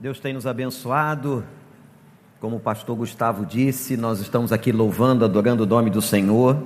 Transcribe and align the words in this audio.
Deus 0.00 0.18
tem 0.18 0.32
nos 0.32 0.46
abençoado. 0.46 1.44
Como 2.40 2.56
o 2.56 2.58
pastor 2.58 2.96
Gustavo 2.96 3.44
disse, 3.44 3.98
nós 3.98 4.18
estamos 4.18 4.50
aqui 4.50 4.72
louvando, 4.72 5.26
adorando 5.26 5.64
o 5.64 5.66
nome 5.66 5.90
do 5.90 6.00
Senhor. 6.00 6.56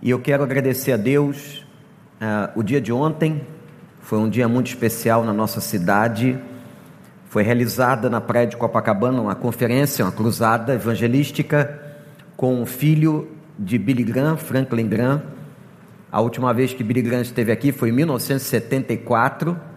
E 0.00 0.08
eu 0.08 0.18
quero 0.18 0.42
agradecer 0.42 0.92
a 0.92 0.96
Deus. 0.96 1.66
Uh, 2.18 2.58
o 2.58 2.62
dia 2.62 2.80
de 2.80 2.94
ontem 2.94 3.42
foi 4.00 4.18
um 4.18 4.26
dia 4.26 4.48
muito 4.48 4.68
especial 4.68 5.22
na 5.22 5.34
nossa 5.34 5.60
cidade. 5.60 6.38
Foi 7.26 7.42
realizada 7.42 8.08
na 8.08 8.22
praia 8.22 8.46
de 8.46 8.56
Copacabana 8.56 9.20
uma 9.20 9.34
conferência, 9.34 10.02
uma 10.02 10.10
cruzada 10.10 10.72
evangelística 10.72 11.78
com 12.38 12.62
o 12.62 12.64
filho 12.64 13.28
de 13.58 13.76
Billy 13.76 14.02
Graham, 14.02 14.38
Franklin 14.38 14.88
Graham. 14.88 15.22
A 16.10 16.22
última 16.22 16.54
vez 16.54 16.72
que 16.72 16.82
Billy 16.82 17.02
Graham 17.02 17.20
esteve 17.20 17.52
aqui 17.52 17.70
foi 17.70 17.90
em 17.90 17.92
1974 17.92 19.68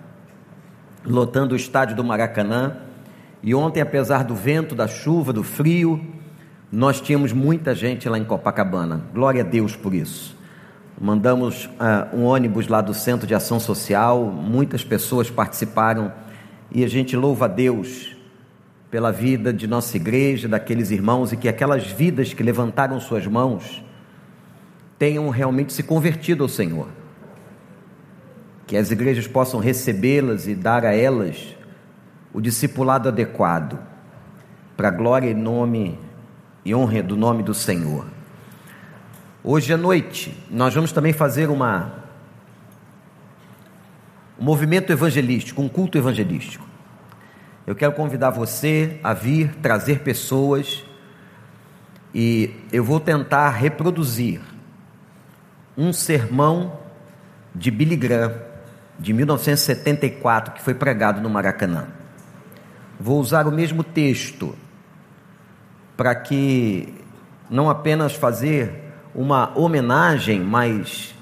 lotando 1.05 1.53
o 1.53 1.57
estádio 1.57 1.95
do 1.95 2.03
Maracanã. 2.03 2.77
E 3.41 3.53
ontem, 3.53 3.81
apesar 3.81 4.23
do 4.23 4.35
vento, 4.35 4.73
da 4.73 4.87
chuva, 4.87 5.33
do 5.33 5.43
frio, 5.43 6.01
nós 6.71 7.01
tínhamos 7.01 7.33
muita 7.33 7.75
gente 7.75 8.07
lá 8.07 8.17
em 8.17 8.23
Copacabana. 8.23 9.03
Glória 9.13 9.41
a 9.41 9.45
Deus 9.45 9.75
por 9.75 9.93
isso. 9.93 10.35
Mandamos 10.99 11.65
uh, 11.65 12.15
um 12.15 12.23
ônibus 12.23 12.67
lá 12.67 12.79
do 12.79 12.93
Centro 12.93 13.27
de 13.27 13.35
Ação 13.35 13.59
Social, 13.59 14.25
muitas 14.25 14.83
pessoas 14.83 15.29
participaram 15.29 16.13
e 16.71 16.83
a 16.83 16.87
gente 16.87 17.15
louva 17.15 17.45
a 17.45 17.47
Deus 17.47 18.15
pela 18.89 19.11
vida 19.11 19.51
de 19.51 19.67
nossa 19.67 19.97
igreja, 19.97 20.47
daqueles 20.47 20.91
irmãos 20.91 21.33
e 21.33 21.37
que 21.37 21.49
aquelas 21.49 21.85
vidas 21.85 22.33
que 22.33 22.43
levantaram 22.43 22.99
suas 22.99 23.25
mãos 23.25 23.83
tenham 24.97 25.29
realmente 25.29 25.73
se 25.73 25.83
convertido 25.83 26.43
ao 26.43 26.49
Senhor 26.49 27.02
que 28.65 28.77
as 28.77 28.91
igrejas 28.91 29.27
possam 29.27 29.59
recebê-las 29.59 30.47
e 30.47 30.55
dar 30.55 30.85
a 30.85 30.95
elas 30.95 31.55
o 32.33 32.41
discipulado 32.41 33.09
adequado, 33.09 33.77
para 34.75 34.89
glória 34.89 35.29
e 35.29 35.33
nome 35.33 35.99
e 36.65 36.73
honra 36.73 37.03
do 37.03 37.15
nome 37.15 37.43
do 37.43 37.53
Senhor. 37.53 38.07
Hoje 39.43 39.73
à 39.73 39.77
noite, 39.77 40.35
nós 40.49 40.73
vamos 40.73 40.91
também 40.91 41.13
fazer 41.13 41.49
uma 41.49 42.03
um 44.39 44.43
movimento 44.43 44.91
evangelístico, 44.91 45.61
um 45.61 45.69
culto 45.69 45.97
evangelístico. 45.97 46.65
Eu 47.67 47.75
quero 47.75 47.93
convidar 47.93 48.31
você 48.31 48.99
a 49.03 49.13
vir 49.13 49.53
trazer 49.61 49.99
pessoas 49.99 50.83
e 52.13 52.51
eu 52.71 52.83
vou 52.83 52.99
tentar 52.99 53.51
reproduzir 53.51 54.41
um 55.77 55.93
sermão 55.93 56.79
de 57.53 57.69
Billy 57.69 57.95
Graham 57.95 58.52
de 58.99 59.13
1974 59.13 60.53
que 60.53 60.61
foi 60.61 60.73
pregado 60.73 61.21
no 61.21 61.29
Maracanã. 61.29 61.87
Vou 62.99 63.19
usar 63.19 63.47
o 63.47 63.51
mesmo 63.51 63.83
texto 63.83 64.55
para 65.97 66.13
que 66.15 66.93
não 67.49 67.69
apenas 67.69 68.13
fazer 68.13 68.93
uma 69.13 69.51
homenagem, 69.57 70.39
mas 70.39 71.13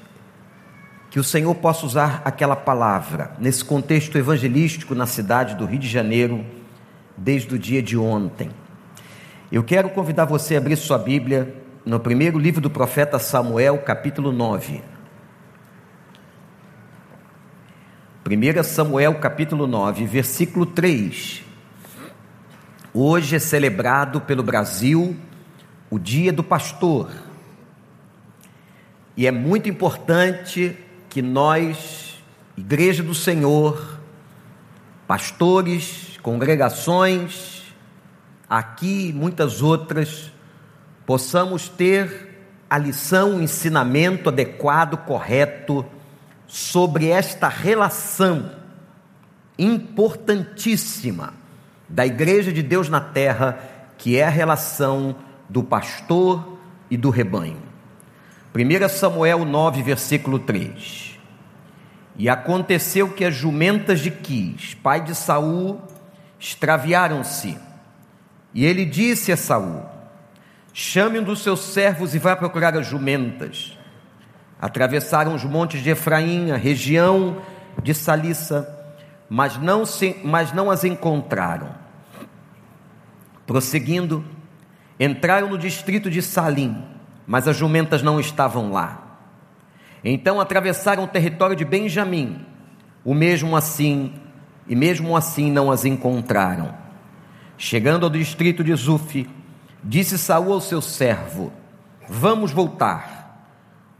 que 1.09 1.19
o 1.19 1.23
Senhor 1.23 1.53
possa 1.55 1.85
usar 1.85 2.21
aquela 2.23 2.55
palavra 2.55 3.31
nesse 3.37 3.65
contexto 3.65 4.17
evangelístico 4.17 4.95
na 4.95 5.05
cidade 5.05 5.55
do 5.55 5.65
Rio 5.65 5.79
de 5.79 5.89
Janeiro 5.89 6.45
desde 7.17 7.53
o 7.53 7.59
dia 7.59 7.81
de 7.81 7.97
ontem. 7.97 8.49
Eu 9.51 9.63
quero 9.63 9.89
convidar 9.89 10.23
você 10.23 10.55
a 10.55 10.59
abrir 10.59 10.77
sua 10.77 10.97
Bíblia 10.97 11.53
no 11.85 11.99
primeiro 11.99 12.39
livro 12.39 12.61
do 12.61 12.69
profeta 12.69 13.19
Samuel, 13.19 13.79
capítulo 13.79 14.31
9. 14.31 14.90
1 18.23 18.63
Samuel 18.63 19.15
capítulo 19.15 19.65
9, 19.65 20.05
versículo 20.05 20.63
3. 20.63 21.43
Hoje 22.93 23.35
é 23.35 23.39
celebrado 23.39 24.21
pelo 24.21 24.43
Brasil 24.43 25.15
o 25.89 25.97
Dia 25.97 26.31
do 26.31 26.43
Pastor. 26.43 27.09
E 29.17 29.25
é 29.25 29.31
muito 29.31 29.67
importante 29.67 30.77
que 31.09 31.19
nós, 31.19 32.23
Igreja 32.55 33.01
do 33.01 33.15
Senhor, 33.15 33.99
pastores, 35.07 36.19
congregações, 36.21 37.73
aqui 38.47 39.09
e 39.09 39.13
muitas 39.13 39.63
outras, 39.63 40.31
possamos 41.07 41.67
ter 41.67 42.29
a 42.69 42.77
lição, 42.77 43.37
o 43.37 43.41
ensinamento 43.41 44.29
adequado, 44.29 44.95
correto, 45.07 45.83
sobre 46.51 47.07
esta 47.07 47.47
relação 47.47 48.51
importantíssima 49.57 51.33
da 51.87 52.05
Igreja 52.05 52.51
de 52.51 52.61
Deus 52.61 52.89
na 52.89 52.99
terra, 52.99 53.57
que 53.97 54.17
é 54.17 54.25
a 54.25 54.29
relação 54.29 55.15
do 55.47 55.63
pastor 55.63 56.57
e 56.89 56.97
do 56.97 57.09
rebanho. 57.09 57.61
1 58.53 58.89
Samuel 58.89 59.45
9, 59.45 59.81
versículo 59.81 60.39
3. 60.39 61.17
E 62.17 62.27
aconteceu 62.27 63.07
que 63.13 63.23
as 63.23 63.33
jumentas 63.33 64.01
de 64.01 64.11
Quis, 64.11 64.73
pai 64.73 64.99
de 64.99 65.15
Saul, 65.15 65.81
extraviaram-se. 66.37 67.57
E 68.53 68.65
ele 68.65 68.83
disse 68.83 69.31
a 69.31 69.37
Saul: 69.37 69.85
Chame 70.73 71.17
um 71.17 71.23
dos 71.23 71.43
seus 71.43 71.61
servos 71.61 72.13
e 72.13 72.19
vá 72.19 72.35
procurar 72.35 72.77
as 72.77 72.87
jumentas. 72.87 73.77
Atravessaram 74.61 75.33
os 75.33 75.43
montes 75.43 75.81
de 75.81 75.89
Efraim, 75.89 76.51
a 76.51 76.57
região 76.57 77.41
de 77.81 77.93
Salissa, 77.93 78.77
mas 79.27 79.57
não, 79.57 79.85
se, 79.85 80.17
mas 80.23 80.53
não 80.53 80.69
as 80.69 80.83
encontraram. 80.83 81.69
Prosseguindo, 83.47 84.23
entraram 84.99 85.49
no 85.49 85.57
distrito 85.57 86.11
de 86.11 86.21
Salim, 86.21 86.83
mas 87.25 87.47
as 87.47 87.57
jumentas 87.57 88.03
não 88.03 88.19
estavam 88.19 88.71
lá. 88.71 89.17
Então 90.03 90.39
atravessaram 90.39 91.05
o 91.05 91.07
território 91.07 91.55
de 91.55 91.65
Benjamim, 91.65 92.45
o 93.03 93.13
mesmo 93.13 93.55
assim, 93.55 94.13
e 94.67 94.75
mesmo 94.75 95.15
assim 95.17 95.51
não 95.51 95.71
as 95.71 95.85
encontraram. 95.85 96.73
Chegando 97.57 98.05
ao 98.05 98.09
distrito 98.09 98.63
de 98.63 98.75
Zuf, 98.75 99.29
disse 99.83 100.17
Saul 100.17 100.53
ao 100.53 100.61
seu 100.61 100.81
servo: 100.81 101.51
Vamos 102.07 102.51
voltar 102.51 103.20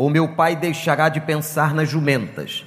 ou 0.01 0.09
meu 0.09 0.29
pai 0.29 0.55
deixará 0.55 1.09
de 1.09 1.21
pensar 1.21 1.75
nas 1.75 1.87
jumentas 1.87 2.65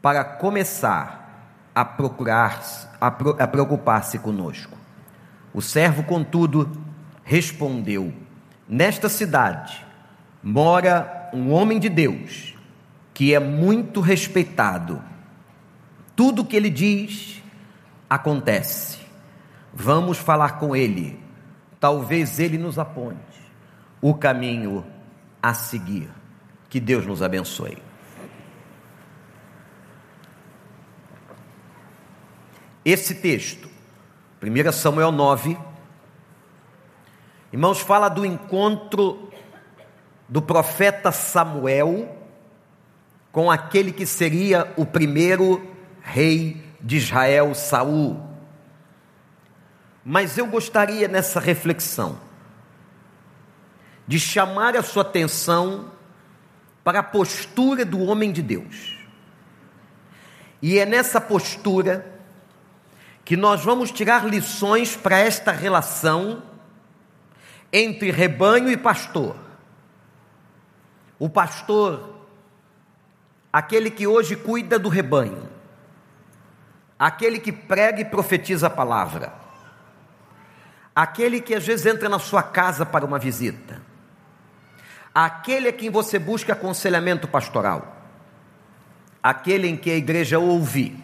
para 0.00 0.22
começar 0.22 1.68
a 1.74 1.84
procurar 1.84 2.62
a, 3.00 3.08
a 3.08 3.48
preocupar-se 3.48 4.16
conosco. 4.20 4.78
O 5.52 5.60
servo, 5.60 6.04
contudo, 6.04 6.70
respondeu: 7.24 8.14
Nesta 8.68 9.08
cidade 9.08 9.84
mora 10.40 11.28
um 11.34 11.50
homem 11.52 11.80
de 11.80 11.88
Deus 11.88 12.54
que 13.12 13.34
é 13.34 13.40
muito 13.40 14.00
respeitado. 14.00 15.02
Tudo 16.14 16.44
que 16.44 16.54
ele 16.54 16.70
diz 16.70 17.42
acontece. 18.08 18.98
Vamos 19.74 20.16
falar 20.16 20.60
com 20.60 20.76
ele. 20.76 21.18
Talvez 21.80 22.38
ele 22.38 22.56
nos 22.56 22.78
aponte 22.78 23.18
o 24.00 24.14
caminho 24.14 24.86
a 25.42 25.52
seguir. 25.54 26.17
Que 26.68 26.78
Deus 26.78 27.06
nos 27.06 27.22
abençoe. 27.22 27.78
Esse 32.84 33.14
texto, 33.16 33.68
1 34.42 34.72
Samuel 34.72 35.12
9, 35.12 35.58
irmãos, 37.52 37.80
fala 37.80 38.08
do 38.08 38.24
encontro 38.24 39.30
do 40.28 40.40
profeta 40.42 41.10
Samuel 41.10 42.16
com 43.32 43.50
aquele 43.50 43.92
que 43.92 44.06
seria 44.06 44.72
o 44.76 44.84
primeiro 44.84 45.66
rei 46.02 46.62
de 46.80 46.96
Israel, 46.96 47.54
Saul. 47.54 48.22
Mas 50.04 50.38
eu 50.38 50.46
gostaria 50.46 51.08
nessa 51.08 51.40
reflexão 51.40 52.18
de 54.06 54.18
chamar 54.18 54.74
a 54.76 54.82
sua 54.82 55.02
atenção 55.02 55.97
para 56.88 57.00
a 57.00 57.02
postura 57.02 57.84
do 57.84 58.00
homem 58.00 58.32
de 58.32 58.40
Deus. 58.40 58.98
E 60.62 60.78
é 60.78 60.86
nessa 60.86 61.20
postura 61.20 62.18
que 63.26 63.36
nós 63.36 63.62
vamos 63.62 63.90
tirar 63.90 64.26
lições 64.26 64.96
para 64.96 65.18
esta 65.18 65.52
relação 65.52 66.42
entre 67.70 68.10
rebanho 68.10 68.70
e 68.70 68.76
pastor. 68.78 69.36
O 71.18 71.28
pastor, 71.28 72.24
aquele 73.52 73.90
que 73.90 74.06
hoje 74.06 74.34
cuida 74.34 74.78
do 74.78 74.88
rebanho, 74.88 75.46
aquele 76.98 77.38
que 77.38 77.52
prega 77.52 78.00
e 78.00 78.04
profetiza 78.06 78.68
a 78.68 78.70
palavra, 78.70 79.34
aquele 80.96 81.42
que 81.42 81.54
às 81.54 81.66
vezes 81.66 81.84
entra 81.84 82.08
na 82.08 82.18
sua 82.18 82.42
casa 82.42 82.86
para 82.86 83.04
uma 83.04 83.18
visita, 83.18 83.77
aquele 85.24 85.68
a 85.68 85.72
quem 85.72 85.90
você 85.90 86.16
busca 86.16 86.52
aconselhamento 86.52 87.26
pastoral, 87.26 87.96
aquele 89.20 89.66
em 89.66 89.76
que 89.76 89.90
a 89.90 89.96
igreja 89.96 90.38
ouve, 90.38 90.96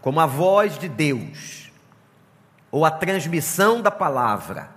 como 0.00 0.20
a 0.20 0.26
voz 0.26 0.78
de 0.78 0.88
Deus, 0.88 1.72
ou 2.70 2.84
a 2.84 2.92
transmissão 2.92 3.82
da 3.82 3.90
palavra, 3.90 4.70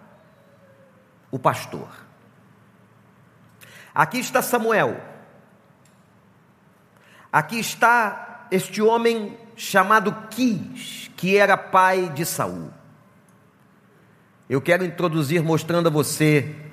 o 1.30 1.38
pastor. 1.38 1.88
Aqui 3.94 4.18
está 4.18 4.42
Samuel. 4.42 5.00
Aqui 7.32 7.60
está 7.60 8.48
este 8.50 8.82
homem 8.82 9.38
chamado 9.56 10.12
Quis, 10.32 11.12
que 11.16 11.38
era 11.38 11.56
pai 11.56 12.10
de 12.10 12.26
Saul. 12.26 12.74
Eu 14.50 14.60
quero 14.62 14.84
introduzir 14.84 15.44
mostrando 15.44 15.88
a 15.88 15.92
você 15.92 16.66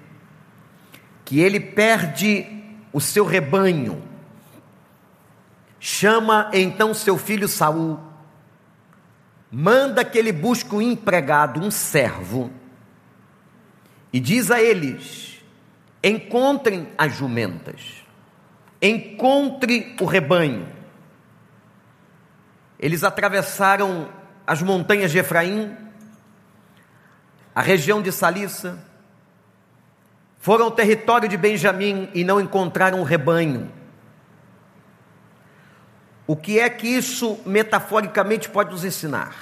que 1.24 1.40
ele 1.40 1.60
perde 1.60 2.46
o 2.92 3.00
seu 3.00 3.24
rebanho. 3.24 4.02
Chama 5.78 6.50
então 6.52 6.94
seu 6.94 7.18
filho 7.18 7.48
Saul, 7.48 7.98
manda 9.50 10.04
que 10.04 10.16
ele 10.16 10.32
busque 10.32 10.74
um 10.74 10.80
empregado, 10.80 11.60
um 11.60 11.70
servo, 11.70 12.52
e 14.12 14.20
diz 14.20 14.50
a 14.50 14.62
eles: 14.62 15.42
encontrem 16.02 16.88
as 16.96 17.14
jumentas, 17.14 18.04
encontre 18.80 19.96
o 20.00 20.04
rebanho. 20.04 20.68
Eles 22.78 23.04
atravessaram 23.04 24.08
as 24.46 24.60
montanhas 24.62 25.10
de 25.10 25.18
Efraim, 25.18 25.76
a 27.54 27.62
região 27.62 28.02
de 28.02 28.10
Salissa, 28.10 28.78
foram 30.42 30.64
ao 30.64 30.70
território 30.72 31.28
de 31.28 31.36
Benjamim 31.36 32.10
e 32.12 32.24
não 32.24 32.40
encontraram 32.40 32.98
um 32.98 33.04
rebanho. 33.04 33.70
O 36.26 36.34
que 36.34 36.58
é 36.58 36.68
que 36.68 36.88
isso 36.88 37.38
metaforicamente 37.46 38.48
pode 38.48 38.72
nos 38.72 38.84
ensinar? 38.84 39.36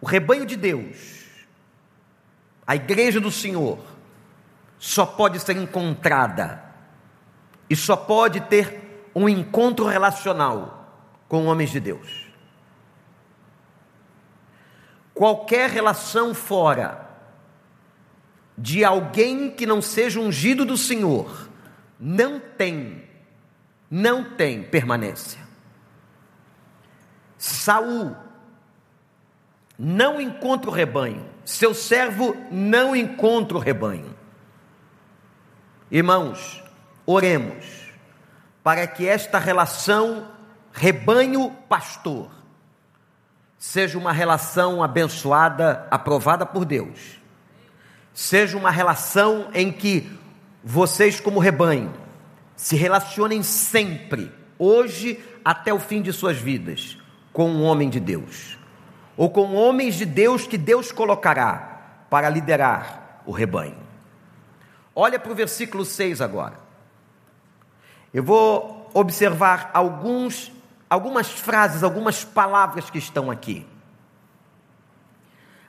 O 0.00 0.06
rebanho 0.06 0.44
de 0.44 0.56
Deus, 0.56 1.26
a 2.66 2.74
igreja 2.74 3.20
do 3.20 3.30
Senhor, 3.30 3.78
só 4.80 5.06
pode 5.06 5.38
ser 5.38 5.56
encontrada 5.56 6.60
e 7.70 7.76
só 7.76 7.94
pode 7.94 8.40
ter 8.40 9.08
um 9.14 9.28
encontro 9.28 9.86
relacional 9.86 10.92
com 11.28 11.46
homens 11.46 11.70
de 11.70 11.78
Deus. 11.78 12.26
Qualquer 15.14 15.70
relação 15.70 16.34
fora 16.34 17.03
de 18.56 18.84
alguém 18.84 19.50
que 19.50 19.66
não 19.66 19.82
seja 19.82 20.20
ungido 20.20 20.64
do 20.64 20.76
Senhor 20.76 21.48
não 21.98 22.38
tem, 22.38 23.02
não 23.90 24.36
tem 24.36 24.62
permanência. 24.62 25.40
Saul 27.36 28.16
não 29.78 30.20
encontra 30.20 30.70
o 30.70 30.72
rebanho, 30.72 31.26
seu 31.44 31.74
servo 31.74 32.36
não 32.50 32.94
encontra 32.94 33.56
o 33.56 33.60
rebanho. 33.60 34.14
Irmãos, 35.90 36.62
oremos 37.04 37.92
para 38.62 38.86
que 38.86 39.06
esta 39.06 39.38
relação 39.38 40.28
rebanho-pastor 40.72 42.30
seja 43.58 43.98
uma 43.98 44.12
relação 44.12 44.82
abençoada, 44.82 45.86
aprovada 45.90 46.44
por 46.46 46.64
Deus 46.64 47.23
seja 48.14 48.56
uma 48.56 48.70
relação 48.70 49.50
em 49.52 49.72
que 49.72 50.08
vocês, 50.62 51.20
como 51.20 51.40
rebanho, 51.40 51.92
se 52.56 52.76
relacionem 52.76 53.42
sempre, 53.42 54.32
hoje 54.58 55.22
até 55.44 55.74
o 55.74 55.80
fim 55.80 56.00
de 56.00 56.12
suas 56.12 56.38
vidas, 56.38 56.96
com 57.32 57.50
um 57.50 57.64
homem 57.64 57.90
de 57.90 57.98
Deus, 57.98 58.56
ou 59.16 59.28
com 59.28 59.54
homens 59.54 59.96
de 59.96 60.06
Deus 60.06 60.46
que 60.46 60.56
Deus 60.56 60.92
colocará 60.92 62.06
para 62.08 62.30
liderar 62.30 63.20
o 63.26 63.32
rebanho. 63.32 63.76
Olha 64.94 65.18
para 65.18 65.32
o 65.32 65.34
versículo 65.34 65.84
6 65.84 66.20
agora. 66.20 66.60
Eu 68.12 68.22
vou 68.22 68.88
observar 68.94 69.70
alguns, 69.74 70.52
algumas 70.88 71.28
frases, 71.28 71.82
algumas 71.82 72.24
palavras 72.24 72.88
que 72.88 72.98
estão 72.98 73.28
aqui. 73.28 73.66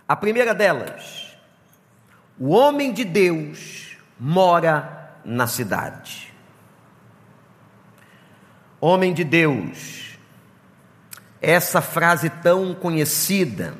A 0.07 0.15
primeira 0.15 0.53
delas, 0.53 1.24
o 2.39 2.49
homem 2.49 2.91
de 2.91 3.03
Deus 3.03 3.97
mora 4.19 5.13
na 5.23 5.47
cidade. 5.47 6.33
Homem 8.79 9.13
de 9.13 9.23
Deus, 9.23 10.17
essa 11.41 11.81
frase 11.81 12.29
tão 12.29 12.73
conhecida, 12.73 13.73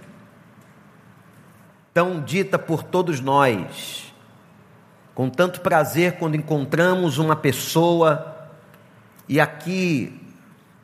tão 1.94 2.22
dita 2.22 2.58
por 2.58 2.82
todos 2.82 3.20
nós, 3.20 4.14
com 5.14 5.30
tanto 5.30 5.62
prazer 5.62 6.14
quando 6.14 6.36
encontramos 6.36 7.18
uma 7.18 7.36
pessoa, 7.36 8.50
e 9.28 9.40
aqui 9.40 10.22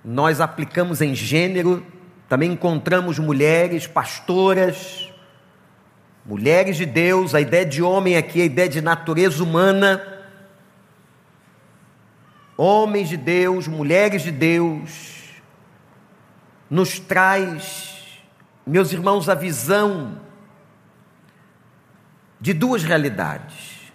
nós 0.04 0.42
aplicamos 0.42 1.02
em 1.02 1.16
gênero, 1.16 1.86
também 2.28 2.52
encontramos 2.52 3.18
mulheres, 3.18 3.88
pastoras, 3.88 5.11
Mulheres 6.26 6.78
de 6.78 6.86
Deus, 6.86 7.34
a 7.34 7.42
ideia 7.42 7.66
de 7.66 7.82
homem 7.82 8.16
aqui, 8.16 8.42
a 8.42 8.46
ideia 8.46 8.70
de 8.70 8.82
natureza 8.82 9.44
humana. 9.44 10.02
Homens 12.56 13.10
de 13.10 13.18
Deus, 13.18 13.68
mulheres 13.68 14.22
de 14.22 14.32
Deus, 14.32 15.42
nos 16.70 17.00
traz, 17.00 18.22
meus 18.66 18.92
irmãos, 18.94 19.28
a 19.28 19.34
visão 19.34 20.22
de 22.40 22.54
duas 22.54 22.84
realidades. 22.84 23.92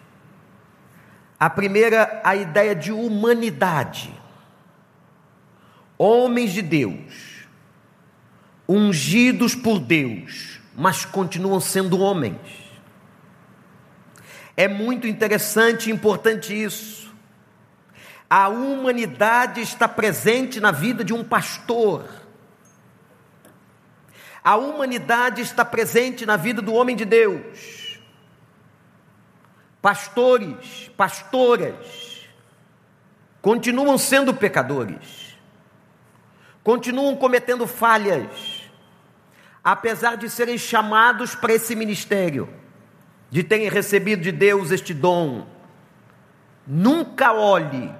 A 1.38 1.48
primeira, 1.48 2.20
a 2.24 2.34
ideia 2.34 2.74
de 2.74 2.90
humanidade. 2.90 4.12
Homens 5.96 6.52
de 6.52 6.60
Deus, 6.60 7.46
ungidos 8.68 9.54
por 9.54 9.78
Deus, 9.78 10.60
mas 10.76 11.04
continuam 11.04 11.58
sendo 11.58 11.98
homens. 11.98 12.38
É 14.56 14.68
muito 14.68 15.06
interessante 15.06 15.88
e 15.88 15.92
importante 15.92 16.52
isso. 16.54 17.14
A 18.28 18.48
humanidade 18.48 19.60
está 19.60 19.88
presente 19.88 20.60
na 20.60 20.70
vida 20.70 21.02
de 21.02 21.14
um 21.14 21.24
pastor. 21.24 22.08
A 24.42 24.56
humanidade 24.56 25.42
está 25.42 25.64
presente 25.64 26.26
na 26.26 26.36
vida 26.36 26.60
do 26.60 26.74
homem 26.74 26.94
de 26.94 27.04
Deus. 27.04 27.98
Pastores, 29.80 30.90
pastoras, 30.96 32.26
continuam 33.40 33.96
sendo 33.96 34.34
pecadores, 34.34 35.36
continuam 36.64 37.14
cometendo 37.14 37.66
falhas, 37.66 38.55
apesar 39.66 40.16
de 40.16 40.30
serem 40.30 40.56
chamados 40.56 41.34
para 41.34 41.52
esse 41.52 41.74
ministério, 41.74 42.48
de 43.28 43.42
terem 43.42 43.68
recebido 43.68 44.22
de 44.22 44.30
Deus 44.30 44.70
este 44.70 44.94
dom, 44.94 45.44
nunca 46.64 47.32
olhe 47.32 47.92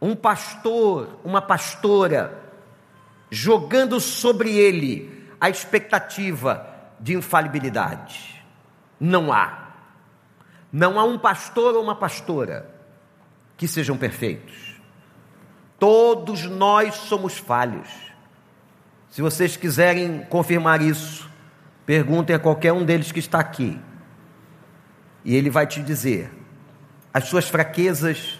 um 0.00 0.14
pastor, 0.14 1.18
uma 1.24 1.42
pastora, 1.42 2.44
jogando 3.28 3.98
sobre 3.98 4.56
ele 4.56 5.28
a 5.40 5.50
expectativa 5.50 6.64
de 7.00 7.16
infalibilidade. 7.16 8.40
Não 9.00 9.32
há. 9.32 9.72
Não 10.72 10.96
há 10.96 11.02
um 11.02 11.18
pastor 11.18 11.74
ou 11.74 11.82
uma 11.82 11.96
pastora 11.96 12.72
que 13.56 13.66
sejam 13.66 13.98
perfeitos. 13.98 14.76
Todos 15.76 16.44
nós 16.44 16.94
somos 16.94 17.36
falhos. 17.36 18.05
Se 19.16 19.22
vocês 19.22 19.56
quiserem 19.56 20.26
confirmar 20.28 20.82
isso, 20.82 21.26
perguntem 21.86 22.36
a 22.36 22.38
qualquer 22.38 22.74
um 22.74 22.84
deles 22.84 23.10
que 23.10 23.18
está 23.18 23.40
aqui. 23.40 23.80
E 25.24 25.34
ele 25.34 25.48
vai 25.48 25.66
te 25.66 25.82
dizer 25.82 26.30
as 27.14 27.24
suas 27.24 27.48
fraquezas, 27.48 28.38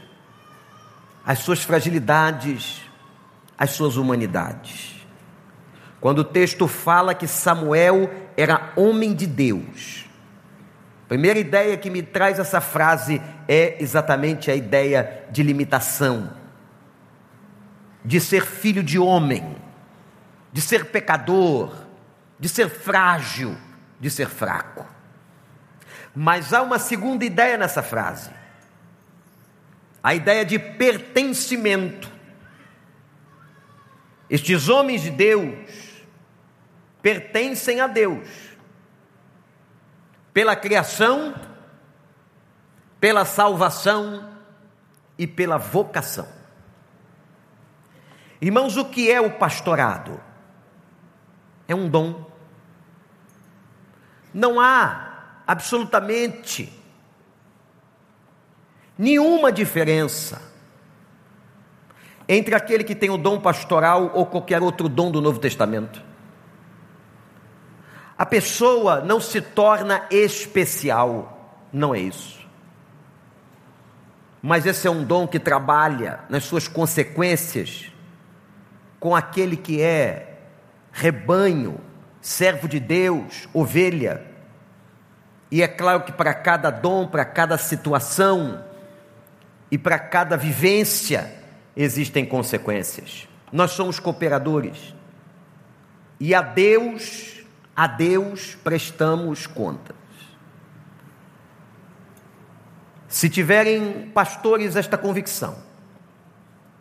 as 1.25 1.38
suas 1.38 1.62
fragilidades, 1.62 2.83
as 3.56 3.71
suas 3.71 3.97
humanidades. 3.97 5.02
Quando 5.99 6.18
o 6.18 6.25
texto 6.25 6.68
fala 6.68 7.14
que 7.14 7.26
Samuel 7.26 8.11
era 8.37 8.75
homem 8.76 9.14
de 9.14 9.26
Deus, 9.26 10.04
a 11.06 11.09
primeira 11.09 11.38
ideia 11.38 11.78
que 11.78 11.88
me 11.88 12.02
traz 12.02 12.38
essa 12.38 12.61
frase 12.61 13.23
é 13.49 13.83
exatamente 13.83 14.50
a 14.50 14.54
ideia 14.54 15.25
de 15.30 15.42
limitação, 15.42 16.35
de 18.04 18.21
ser 18.21 18.45
filho 18.45 18.83
de 18.83 18.99
homem 18.99 19.64
de 20.56 20.62
ser 20.62 20.86
pecador, 20.86 21.70
de 22.40 22.48
ser 22.48 22.70
frágil, 22.70 23.58
de 24.00 24.08
ser 24.08 24.26
fraco. 24.26 24.86
Mas 26.14 26.54
há 26.54 26.62
uma 26.62 26.78
segunda 26.78 27.26
ideia 27.26 27.58
nessa 27.58 27.82
frase. 27.82 28.30
A 30.02 30.14
ideia 30.14 30.46
de 30.46 30.58
pertencimento. 30.58 32.10
Estes 34.30 34.70
homens 34.70 35.02
de 35.02 35.10
Deus 35.10 35.68
pertencem 37.02 37.82
a 37.82 37.86
Deus, 37.86 38.26
pela 40.32 40.56
criação, 40.56 41.34
pela 42.98 43.26
salvação 43.26 44.26
e 45.18 45.26
pela 45.26 45.58
vocação. 45.58 46.26
Irmãos, 48.40 48.78
o 48.78 48.86
que 48.86 49.12
é 49.12 49.20
o 49.20 49.32
pastorado? 49.32 50.25
É 51.68 51.75
um 51.75 51.88
dom. 51.88 52.25
Não 54.32 54.61
há 54.61 55.42
absolutamente 55.46 56.73
nenhuma 58.99 59.52
diferença 59.52 60.42
entre 62.28 62.54
aquele 62.54 62.82
que 62.82 62.94
tem 62.94 63.11
o 63.11 63.16
dom 63.16 63.40
pastoral 63.40 64.11
ou 64.14 64.26
qualquer 64.26 64.62
outro 64.62 64.88
dom 64.88 65.11
do 65.11 65.20
Novo 65.20 65.38
Testamento. 65.38 66.02
A 68.18 68.25
pessoa 68.25 69.00
não 69.00 69.20
se 69.20 69.40
torna 69.40 70.06
especial, 70.11 71.61
não 71.73 71.94
é 71.94 72.00
isso. 72.00 72.46
Mas 74.42 74.64
esse 74.64 74.87
é 74.87 74.90
um 74.90 75.04
dom 75.04 75.26
que 75.26 75.38
trabalha 75.38 76.20
nas 76.28 76.44
suas 76.44 76.66
consequências 76.66 77.92
com 78.99 79.14
aquele 79.14 79.56
que 79.56 79.80
é 79.82 80.35
rebanho, 80.96 81.78
servo 82.22 82.66
de 82.66 82.80
Deus, 82.80 83.46
ovelha. 83.52 84.24
E 85.50 85.62
é 85.62 85.68
claro 85.68 86.04
que 86.04 86.10
para 86.10 86.32
cada 86.32 86.70
dom, 86.70 87.06
para 87.06 87.24
cada 87.24 87.58
situação 87.58 88.64
e 89.70 89.76
para 89.76 89.98
cada 89.98 90.38
vivência 90.38 91.30
existem 91.76 92.24
consequências. 92.24 93.28
Nós 93.52 93.72
somos 93.72 94.00
cooperadores. 94.00 94.94
E 96.18 96.34
a 96.34 96.40
Deus, 96.40 97.44
a 97.76 97.86
Deus 97.86 98.54
prestamos 98.64 99.46
contas. 99.46 99.96
Se 103.06 103.28
tiverem 103.28 104.10
pastores 104.14 104.76
esta 104.76 104.96
convicção 104.96 105.58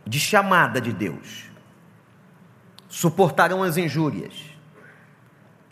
de 0.07 0.21
chamada 0.21 0.79
de 0.79 0.93
Deus, 0.93 1.53
suportarão 2.95 3.61
as 3.61 3.75
injúrias, 3.75 4.33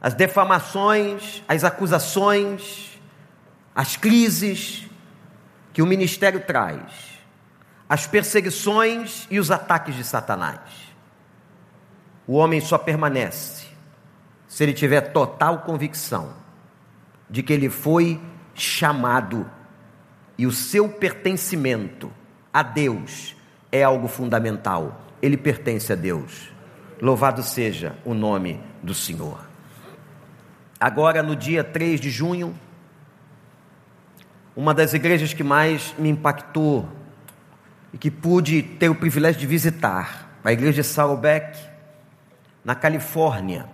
as 0.02 0.14
defamações, 0.14 1.42
as 1.48 1.64
acusações, 1.64 3.00
as 3.74 3.96
crises 3.96 4.90
que 5.72 5.82
o 5.82 5.86
ministério 5.86 6.42
traz, 6.42 7.18
as 7.88 8.06
perseguições 8.06 9.26
e 9.32 9.40
os 9.40 9.52
ataques 9.52 9.96
de 9.96 10.04
Satanás. 10.04 10.60
O 12.28 12.34
homem 12.34 12.60
só 12.60 12.78
permanece 12.78 13.68
se 14.46 14.62
ele 14.62 14.74
tiver 14.74 15.14
total 15.14 15.60
convicção 15.60 16.34
de 17.30 17.42
que 17.42 17.54
ele 17.54 17.70
foi 17.70 18.22
chamado 18.54 19.50
e 20.38 20.46
o 20.46 20.52
seu 20.52 20.90
pertencimento 20.90 22.12
a 22.52 22.62
Deus 22.62 23.34
é 23.72 23.82
algo 23.82 24.10
fundamental. 24.10 25.02
Ele 25.22 25.38
pertence 25.38 25.94
a 25.94 25.96
Deus. 25.96 26.53
Louvado 27.04 27.44
seja 27.44 27.98
o 28.06 28.14
nome 28.14 28.62
do 28.82 28.94
Senhor. 28.94 29.38
Agora, 30.80 31.22
no 31.22 31.36
dia 31.36 31.62
3 31.62 32.00
de 32.00 32.10
junho, 32.10 32.58
uma 34.56 34.74
das 34.74 34.94
igrejas 34.94 35.34
que 35.34 35.44
mais 35.44 35.94
me 36.00 36.08
impactou 36.08 36.88
e 37.92 37.98
que 37.98 38.10
pude 38.10 38.64
ter 38.64 38.88
o 38.88 38.96
privilégio 38.96 39.42
de 39.42 39.46
visitar, 39.46 40.40
a 40.46 40.54
igreja 40.54 40.82
de 40.82 40.88
Saddleback, 40.88 41.60
na 42.64 42.74
Califórnia. 42.74 43.66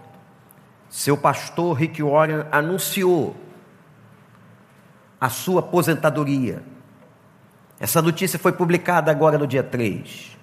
Seu 0.89 1.15
pastor 1.15 1.77
Rick 1.77 2.01
Warren 2.01 2.45
anunciou 2.51 3.35
a 5.21 5.29
sua 5.29 5.59
aposentadoria. 5.59 6.63
Essa 7.79 8.01
notícia 8.01 8.39
foi 8.39 8.53
publicada 8.53 9.11
agora 9.11 9.37
no 9.37 9.45
dia 9.45 9.61
3. 9.61 10.38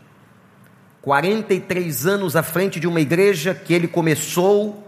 43 1.07 2.05
anos 2.05 2.35
à 2.35 2.43
frente 2.43 2.81
de 2.81 2.89
uma 2.89 3.01
igreja 3.01 3.55
que 3.55 3.73
ele 3.73 3.87
começou 3.87 4.85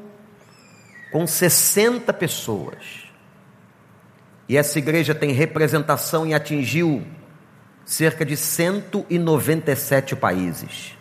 com 1.12 1.24
60 1.24 2.12
pessoas. 2.12 3.04
E 4.48 4.56
essa 4.56 4.80
igreja 4.80 5.14
tem 5.14 5.30
representação 5.30 6.26
e 6.26 6.34
atingiu 6.34 7.06
cerca 7.84 8.24
de 8.24 8.36
197 8.36 10.16
países. 10.16 10.98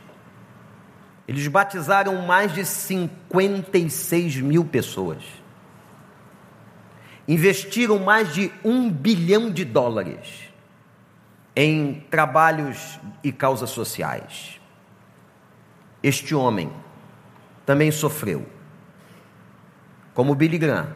Eles 1.28 1.48
batizaram 1.48 2.22
mais 2.22 2.54
de 2.54 2.64
56 2.64 4.36
mil 4.36 4.66
pessoas. 4.66 5.24
Investiram 7.28 7.98
mais 7.98 8.32
de 8.32 8.52
um 8.64 8.88
bilhão 8.88 9.50
de 9.50 9.66
dólares 9.66 10.52
em 11.56 12.06
trabalhos 12.12 13.00
e 13.24 13.32
causas 13.32 13.72
sociais. 13.72 14.57
Este 16.01 16.36
homem 16.36 16.72
também 17.66 17.92
sofreu, 17.92 18.46
como 20.13 20.36
Billy 20.36 20.58
Graham. 20.58 20.94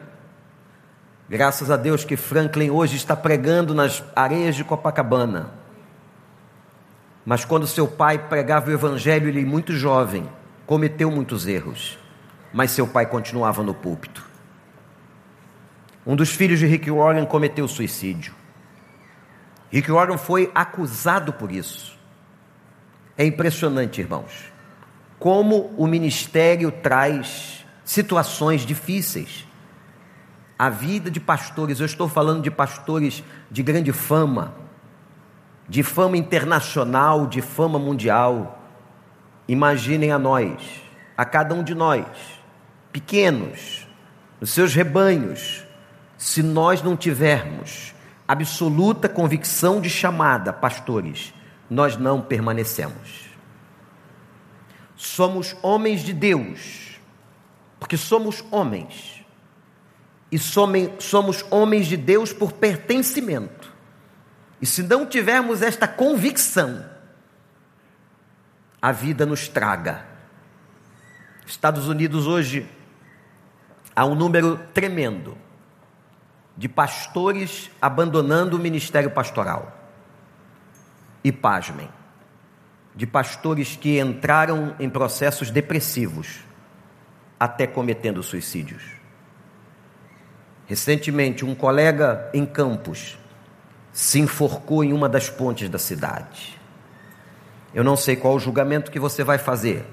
Graças 1.28 1.70
a 1.70 1.76
Deus 1.76 2.04
que 2.04 2.16
Franklin 2.16 2.70
hoje 2.70 2.96
está 2.96 3.16
pregando 3.16 3.74
nas 3.74 4.02
areias 4.14 4.54
de 4.54 4.64
Copacabana. 4.64 5.50
Mas 7.24 7.44
quando 7.44 7.66
seu 7.66 7.88
pai 7.88 8.18
pregava 8.18 8.70
o 8.70 8.72
evangelho, 8.72 9.28
ele 9.28 9.44
muito 9.44 9.72
jovem, 9.72 10.28
cometeu 10.66 11.10
muitos 11.10 11.46
erros, 11.46 11.98
mas 12.52 12.70
seu 12.70 12.86
pai 12.86 13.06
continuava 13.06 13.62
no 13.62 13.74
púlpito. 13.74 14.24
Um 16.06 16.16
dos 16.16 16.30
filhos 16.30 16.58
de 16.58 16.66
Rick 16.66 16.90
Warren 16.90 17.24
cometeu 17.26 17.66
suicídio. 17.68 18.34
Rick 19.70 19.90
Warren 19.90 20.18
foi 20.18 20.50
acusado 20.54 21.32
por 21.32 21.52
isso. 21.52 21.98
É 23.16 23.24
impressionante, 23.24 24.00
irmãos 24.00 24.51
como 25.22 25.72
o 25.76 25.86
ministério 25.86 26.72
traz 26.72 27.64
situações 27.84 28.62
difíceis. 28.66 29.46
A 30.58 30.68
vida 30.68 31.12
de 31.12 31.20
pastores, 31.20 31.78
eu 31.78 31.86
estou 31.86 32.08
falando 32.08 32.42
de 32.42 32.50
pastores 32.50 33.22
de 33.48 33.62
grande 33.62 33.92
fama, 33.92 34.52
de 35.68 35.84
fama 35.84 36.16
internacional, 36.16 37.28
de 37.28 37.40
fama 37.40 37.78
mundial. 37.78 38.64
Imaginem 39.46 40.10
a 40.10 40.18
nós, 40.18 40.60
a 41.16 41.24
cada 41.24 41.54
um 41.54 41.62
de 41.62 41.72
nós, 41.72 42.04
pequenos, 42.90 43.86
nos 44.40 44.50
seus 44.50 44.74
rebanhos, 44.74 45.64
se 46.18 46.42
nós 46.42 46.82
não 46.82 46.96
tivermos 46.96 47.94
absoluta 48.26 49.08
convicção 49.08 49.80
de 49.80 49.88
chamada, 49.88 50.52
pastores, 50.52 51.32
nós 51.70 51.96
não 51.96 52.20
permanecemos 52.20 53.31
somos 55.02 55.56
homens 55.62 56.02
de 56.02 56.12
Deus, 56.12 56.96
porque 57.80 57.96
somos 57.96 58.44
homens, 58.52 59.24
e 60.30 60.38
somos 60.38 61.44
homens 61.50 61.88
de 61.88 61.96
Deus 61.96 62.32
por 62.32 62.52
pertencimento. 62.52 63.70
E 64.60 64.66
se 64.66 64.82
não 64.84 65.04
tivermos 65.04 65.60
esta 65.60 65.88
convicção, 65.88 66.88
a 68.80 68.92
vida 68.92 69.26
nos 69.26 69.48
traga. 69.48 70.06
Estados 71.44 71.88
Unidos 71.88 72.28
hoje 72.28 72.66
há 73.94 74.06
um 74.06 74.14
número 74.14 74.56
tremendo 74.72 75.36
de 76.56 76.68
pastores 76.68 77.70
abandonando 77.80 78.56
o 78.56 78.60
ministério 78.60 79.10
pastoral. 79.10 79.78
E 81.24 81.32
pasmem, 81.32 81.90
de 82.94 83.06
pastores 83.06 83.76
que 83.76 83.98
entraram 83.98 84.74
em 84.78 84.88
processos 84.88 85.50
depressivos, 85.50 86.40
até 87.40 87.66
cometendo 87.66 88.22
suicídios. 88.22 88.82
Recentemente, 90.66 91.44
um 91.44 91.54
colega 91.54 92.30
em 92.32 92.46
Campos 92.46 93.18
se 93.92 94.20
enforcou 94.20 94.84
em 94.84 94.92
uma 94.92 95.08
das 95.08 95.28
pontes 95.28 95.68
da 95.68 95.78
cidade. 95.78 96.58
Eu 97.74 97.82
não 97.82 97.96
sei 97.96 98.16
qual 98.16 98.34
o 98.34 98.40
julgamento 98.40 98.90
que 98.90 99.00
você 99.00 99.24
vai 99.24 99.38
fazer, 99.38 99.84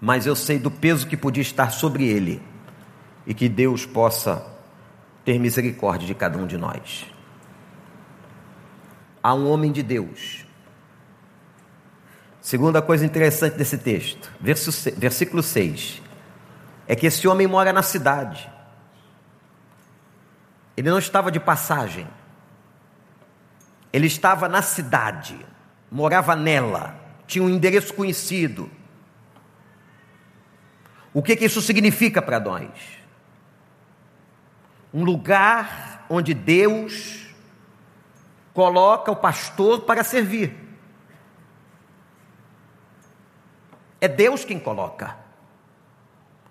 mas 0.00 0.26
eu 0.26 0.36
sei 0.36 0.58
do 0.58 0.70
peso 0.70 1.06
que 1.06 1.16
podia 1.16 1.42
estar 1.42 1.70
sobre 1.70 2.06
ele 2.06 2.42
e 3.26 3.32
que 3.32 3.48
Deus 3.48 3.86
possa 3.86 4.44
ter 5.24 5.38
misericórdia 5.38 6.06
de 6.06 6.14
cada 6.14 6.38
um 6.38 6.46
de 6.46 6.58
nós. 6.58 7.06
Há 9.22 9.34
um 9.34 9.48
homem 9.48 9.70
de 9.70 9.82
Deus 9.82 10.41
Segunda 12.42 12.82
coisa 12.82 13.06
interessante 13.06 13.56
desse 13.56 13.78
texto, 13.78 14.28
versículo 14.40 15.44
6, 15.44 16.02
é 16.88 16.96
que 16.96 17.06
esse 17.06 17.28
homem 17.28 17.46
mora 17.46 17.72
na 17.72 17.84
cidade. 17.84 18.50
Ele 20.76 20.90
não 20.90 20.98
estava 20.98 21.30
de 21.30 21.38
passagem. 21.38 22.08
Ele 23.92 24.08
estava 24.08 24.48
na 24.48 24.60
cidade, 24.60 25.38
morava 25.88 26.34
nela, 26.34 26.96
tinha 27.28 27.44
um 27.44 27.48
endereço 27.48 27.94
conhecido. 27.94 28.68
O 31.14 31.22
que, 31.22 31.36
que 31.36 31.44
isso 31.44 31.62
significa 31.62 32.20
para 32.20 32.40
nós? 32.40 32.70
Um 34.92 35.04
lugar 35.04 36.06
onde 36.10 36.34
Deus 36.34 37.28
coloca 38.52 39.12
o 39.12 39.16
pastor 39.16 39.82
para 39.82 40.02
servir. 40.02 40.71
É 44.02 44.08
Deus 44.08 44.44
quem 44.44 44.58
coloca, 44.58 45.16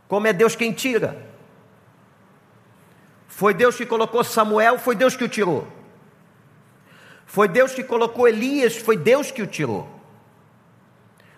como 0.07 0.25
é 0.25 0.31
Deus 0.31 0.55
quem 0.55 0.71
tira. 0.71 1.21
Foi 3.27 3.53
Deus 3.53 3.75
que 3.75 3.85
colocou 3.85 4.23
Samuel, 4.23 4.79
foi 4.79 4.95
Deus 4.95 5.17
que 5.17 5.25
o 5.25 5.27
tirou. 5.27 5.67
Foi 7.25 7.49
Deus 7.49 7.73
que 7.73 7.83
colocou 7.83 8.25
Elias, 8.25 8.77
foi 8.77 8.95
Deus 8.95 9.31
que 9.31 9.41
o 9.41 9.47
tirou. 9.47 9.85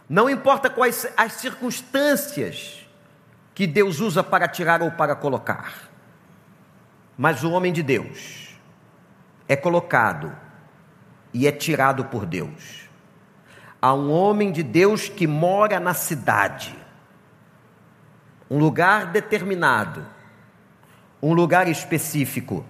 Não 0.07 0.29
importa 0.29 0.69
quais 0.69 1.11
as 1.17 1.33
circunstâncias 1.33 2.87
que 3.55 3.65
Deus 3.65 3.99
usa 3.99 4.23
para 4.23 4.47
tirar 4.47 4.83
ou 4.83 4.91
para 4.91 5.15
colocar, 5.15 5.89
mas 7.17 7.43
o 7.43 7.49
homem 7.49 7.73
de 7.73 7.81
Deus 7.81 8.55
é 9.47 9.55
colocado 9.55 10.31
e 11.33 11.47
é 11.47 11.51
tirado 11.51 12.05
por 12.05 12.27
Deus. 12.27 12.82
Há 13.83 13.93
um 13.93 14.09
homem 14.13 14.49
de 14.49 14.63
Deus 14.63 15.09
que 15.09 15.27
mora 15.27 15.77
na 15.77 15.93
cidade, 15.93 16.73
um 18.49 18.57
lugar 18.57 19.07
determinado, 19.07 20.05
um 21.21 21.33
lugar 21.33 21.67
específico. 21.67 22.65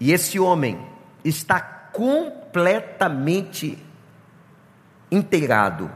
E 0.00 0.10
esse 0.10 0.40
homem 0.40 0.80
está 1.22 1.60
completamente 1.60 3.78
inteirado 5.12 5.90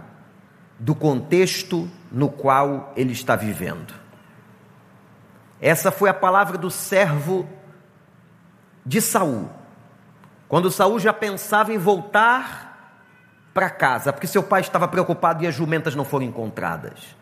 do 0.79 0.95
contexto 0.95 1.89
no 2.13 2.29
qual 2.29 2.93
ele 2.95 3.13
está 3.13 3.37
vivendo. 3.37 3.95
Essa 5.63 5.91
foi 5.91 6.11
a 6.11 6.15
palavra 6.15 6.59
do 6.59 6.71
servo 6.71 7.49
de 8.85 9.01
Saul. 9.01 9.49
Quando 10.47 10.71
Saul 10.71 10.99
já 10.99 11.15
pensava 11.15 11.73
em 11.73 11.79
voltar 11.79 12.70
para 13.53 13.69
casa, 13.69 14.13
porque 14.13 14.27
seu 14.27 14.43
pai 14.43 14.61
estava 14.61 14.87
preocupado 14.87 15.43
e 15.43 15.47
as 15.47 15.55
jumentas 15.55 15.95
não 15.95 16.05
foram 16.05 16.27
encontradas. 16.27 17.17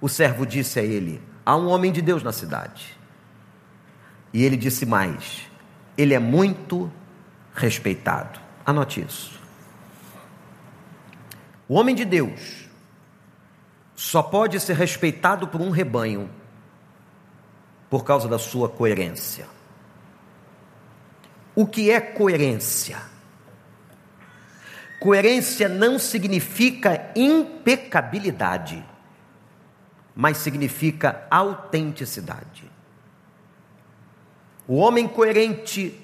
O 0.00 0.08
servo 0.08 0.46
disse 0.46 0.78
a 0.80 0.82
ele: 0.82 1.22
Há 1.44 1.56
um 1.56 1.68
homem 1.68 1.92
de 1.92 2.02
Deus 2.02 2.22
na 2.22 2.32
cidade. 2.32 2.98
E 4.32 4.44
ele 4.44 4.56
disse 4.56 4.86
mais: 4.86 5.48
Ele 5.96 6.14
é 6.14 6.18
muito 6.18 6.90
respeitado. 7.54 8.40
Anote 8.64 9.00
isso. 9.00 9.40
O 11.68 11.74
homem 11.74 11.94
de 11.94 12.04
Deus 12.04 12.68
só 13.94 14.22
pode 14.22 14.58
ser 14.58 14.74
respeitado 14.74 15.46
por 15.46 15.60
um 15.60 15.70
rebanho 15.70 16.30
por 17.88 18.04
causa 18.04 18.28
da 18.28 18.38
sua 18.38 18.68
coerência. 18.68 19.46
O 21.54 21.66
que 21.66 21.90
é 21.90 22.00
coerência? 22.00 22.98
Coerência 25.00 25.68
não 25.68 25.98
significa 25.98 27.10
impecabilidade, 27.16 28.84
mas 30.14 30.36
significa 30.36 31.26
autenticidade. 31.30 32.70
O 34.68 34.76
homem 34.76 35.08
coerente 35.08 35.98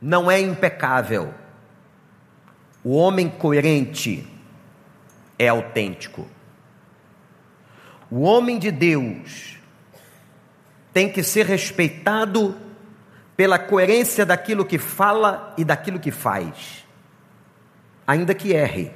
não 0.00 0.30
é 0.30 0.40
impecável. 0.40 1.34
O 2.82 2.96
homem 2.96 3.28
coerente 3.28 4.26
é 5.38 5.48
autêntico. 5.48 6.26
O 8.10 8.22
homem 8.22 8.58
de 8.58 8.70
Deus 8.70 9.58
tem 10.92 11.12
que 11.12 11.22
ser 11.22 11.44
respeitado 11.44 12.56
pela 13.36 13.58
coerência 13.58 14.24
daquilo 14.24 14.64
que 14.64 14.78
fala 14.78 15.54
e 15.56 15.64
daquilo 15.64 16.00
que 16.00 16.10
faz, 16.10 16.84
ainda 18.08 18.34
que 18.34 18.54
erre. 18.54 18.90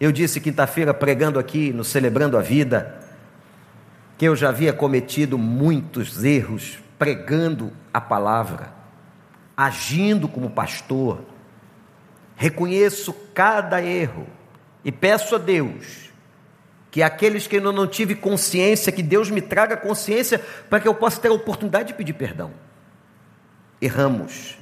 Eu 0.00 0.10
disse 0.10 0.40
quinta-feira, 0.40 0.94
pregando 0.94 1.38
aqui 1.38 1.70
no 1.70 1.84
Celebrando 1.84 2.38
a 2.38 2.40
Vida, 2.40 2.98
que 4.16 4.24
eu 4.24 4.34
já 4.34 4.48
havia 4.48 4.72
cometido 4.72 5.36
muitos 5.36 6.24
erros 6.24 6.78
pregando 6.98 7.70
a 7.92 8.00
palavra 8.00 8.74
agindo 9.54 10.28
como 10.28 10.50
pastor, 10.50 11.24
reconheço 12.34 13.12
cada 13.34 13.82
erro 13.82 14.26
e 14.84 14.92
peço 14.92 15.34
a 15.34 15.38
Deus 15.38 16.10
que 16.90 17.02
aqueles 17.02 17.46
que 17.46 17.56
eu 17.56 17.72
não 17.72 17.86
tive 17.86 18.14
consciência, 18.14 18.92
que 18.92 19.02
Deus 19.02 19.30
me 19.30 19.42
traga 19.42 19.76
consciência 19.76 20.38
para 20.70 20.80
que 20.80 20.88
eu 20.88 20.94
possa 20.94 21.20
ter 21.20 21.28
a 21.28 21.32
oportunidade 21.32 21.88
de 21.88 21.94
pedir 21.94 22.14
perdão. 22.14 22.52
Erramos. 23.80 24.58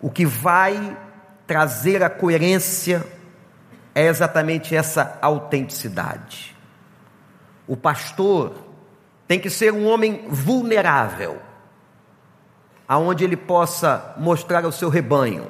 O 0.00 0.10
que 0.10 0.26
vai 0.26 0.96
trazer 1.50 2.00
a 2.00 2.08
coerência 2.08 3.04
é 3.92 4.06
exatamente 4.06 4.76
essa 4.76 5.18
autenticidade. 5.20 6.56
O 7.66 7.76
pastor 7.76 8.54
tem 9.26 9.40
que 9.40 9.50
ser 9.50 9.72
um 9.72 9.88
homem 9.88 10.26
vulnerável 10.28 11.42
aonde 12.86 13.24
ele 13.24 13.36
possa 13.36 14.14
mostrar 14.16 14.64
ao 14.64 14.70
seu 14.70 14.88
rebanho 14.88 15.48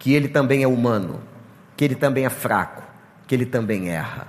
que 0.00 0.12
ele 0.12 0.26
também 0.26 0.64
é 0.64 0.66
humano, 0.66 1.22
que 1.76 1.84
ele 1.84 1.94
também 1.94 2.26
é 2.26 2.30
fraco, 2.30 2.82
que 3.28 3.36
ele 3.36 3.46
também 3.46 3.88
erra. 3.88 4.26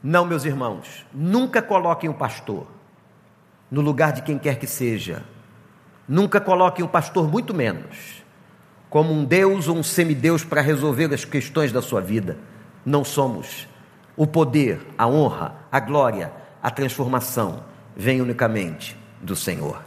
Não, 0.00 0.24
meus 0.24 0.44
irmãos, 0.44 1.04
nunca 1.12 1.60
coloquem 1.60 2.08
o 2.08 2.14
pastor 2.14 2.68
no 3.68 3.80
lugar 3.80 4.12
de 4.12 4.22
quem 4.22 4.38
quer 4.38 4.56
que 4.56 4.68
seja. 4.68 5.24
Nunca 6.06 6.40
coloquem 6.40 6.84
o 6.84 6.88
pastor, 6.88 7.28
muito 7.28 7.52
menos, 7.52 8.21
como 8.92 9.12
um 9.12 9.24
Deus 9.24 9.66
ou 9.66 9.76
um 9.76 9.82
semideus 9.82 10.44
para 10.44 10.60
resolver 10.60 11.12
as 11.12 11.24
questões 11.24 11.72
da 11.72 11.82
sua 11.82 12.00
vida. 12.00 12.38
Não 12.86 13.02
somos. 13.02 13.66
O 14.16 14.28
poder, 14.28 14.86
a 14.96 15.08
honra, 15.08 15.56
a 15.72 15.80
glória, 15.80 16.32
a 16.62 16.70
transformação 16.70 17.64
vem 17.96 18.20
unicamente 18.20 18.96
do 19.20 19.34
Senhor 19.34 19.82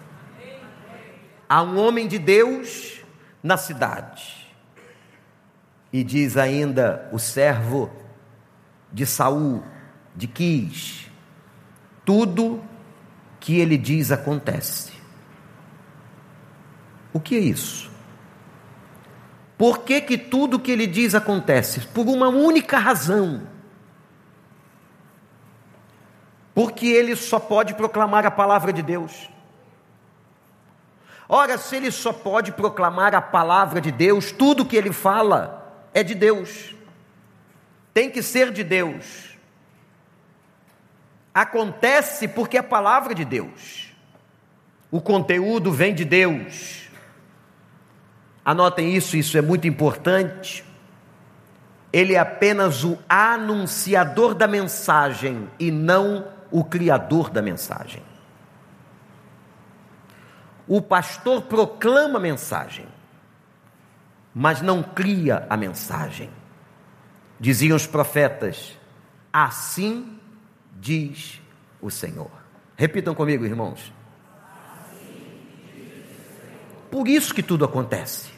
há 1.47 1.61
um 1.61 1.77
homem 1.79 2.07
de 2.07 2.19
Deus 2.19 3.01
na 3.41 3.57
cidade. 3.57 4.45
E 5.91 6.03
diz 6.03 6.35
ainda 6.35 7.07
o 7.11 7.19
servo 7.19 7.89
de 8.91 9.05
Saul, 9.05 9.63
de 10.15 10.27
Quis, 10.27 11.09
tudo 12.03 12.63
que 13.39 13.57
ele 13.59 13.77
diz 13.77 14.11
acontece. 14.11 14.91
O 17.13 17.19
que 17.19 17.35
é 17.35 17.39
isso? 17.39 17.89
Por 19.57 19.79
que, 19.79 20.01
que 20.01 20.17
tudo 20.17 20.59
que 20.59 20.71
ele 20.71 20.85
diz 20.85 21.15
acontece? 21.15 21.81
Por 21.87 22.07
uma 22.07 22.27
única 22.27 22.77
razão. 22.77 23.47
Porque 26.53 26.87
ele 26.87 27.15
só 27.15 27.39
pode 27.39 27.73
proclamar 27.73 28.25
a 28.25 28.31
palavra 28.31 28.73
de 28.73 28.81
Deus. 28.81 29.29
Ora, 31.27 31.57
se 31.57 31.75
ele 31.75 31.91
só 31.91 32.13
pode 32.13 32.51
proclamar 32.51 33.15
a 33.15 33.21
palavra 33.21 33.81
de 33.81 33.91
Deus, 33.91 34.31
tudo 34.31 34.65
que 34.65 34.75
ele 34.75 34.93
fala 34.93 35.87
é 35.93 36.03
de 36.03 36.13
Deus, 36.13 36.75
tem 37.93 38.11
que 38.11 38.21
ser 38.21 38.51
de 38.51 38.63
Deus. 38.63 39.35
Acontece 41.33 42.27
porque 42.27 42.57
é 42.57 42.59
a 42.59 42.63
palavra 42.63 43.15
de 43.15 43.25
Deus, 43.25 43.91
o 44.91 45.01
conteúdo 45.01 45.71
vem 45.71 45.93
de 45.93 46.05
Deus. 46.05 46.84
Anotem 48.45 48.95
isso, 48.95 49.17
isso 49.17 49.35
é 49.39 49.41
muito 49.41 49.67
importante. 49.67 50.63
Ele 51.91 52.13
é 52.13 52.19
apenas 52.19 52.83
o 52.83 52.99
anunciador 53.09 54.35
da 54.35 54.47
mensagem 54.47 55.49
e 55.59 55.71
não 55.71 56.27
o 56.51 56.63
criador 56.63 57.31
da 57.31 57.41
mensagem. 57.41 58.03
O 60.67 60.79
pastor 60.79 61.43
proclama 61.43 62.19
a 62.19 62.21
mensagem, 62.21 62.85
mas 64.33 64.61
não 64.61 64.83
cria 64.83 65.47
a 65.49 65.57
mensagem. 65.57 66.29
Diziam 67.39 67.75
os 67.75 67.87
profetas: 67.87 68.77
Assim 69.33 70.19
diz 70.79 71.41
o 71.81 71.89
Senhor. 71.89 72.29
Repitam 72.77 73.15
comigo, 73.15 73.45
irmãos. 73.45 73.91
Por 76.91 77.07
isso 77.07 77.33
que 77.33 77.43
tudo 77.43 77.65
acontece. 77.65 78.34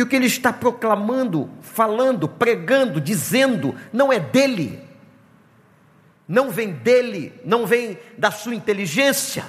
Que 0.00 0.04
o 0.04 0.06
que 0.06 0.16
ele 0.16 0.28
está 0.28 0.50
proclamando, 0.50 1.50
falando, 1.60 2.26
pregando, 2.26 2.98
dizendo, 3.02 3.76
não 3.92 4.10
é 4.10 4.18
dele, 4.18 4.82
não 6.26 6.50
vem 6.50 6.72
dele, 6.72 7.38
não 7.44 7.66
vem 7.66 7.98
da 8.16 8.30
sua 8.30 8.54
inteligência. 8.54 9.44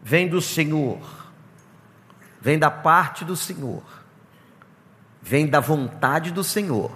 Vem 0.00 0.28
do 0.28 0.40
Senhor, 0.40 1.00
vem 2.40 2.56
da 2.56 2.70
parte 2.70 3.24
do 3.24 3.34
Senhor, 3.34 3.82
vem 5.20 5.48
da 5.48 5.58
vontade 5.58 6.30
do 6.30 6.44
Senhor. 6.44 6.92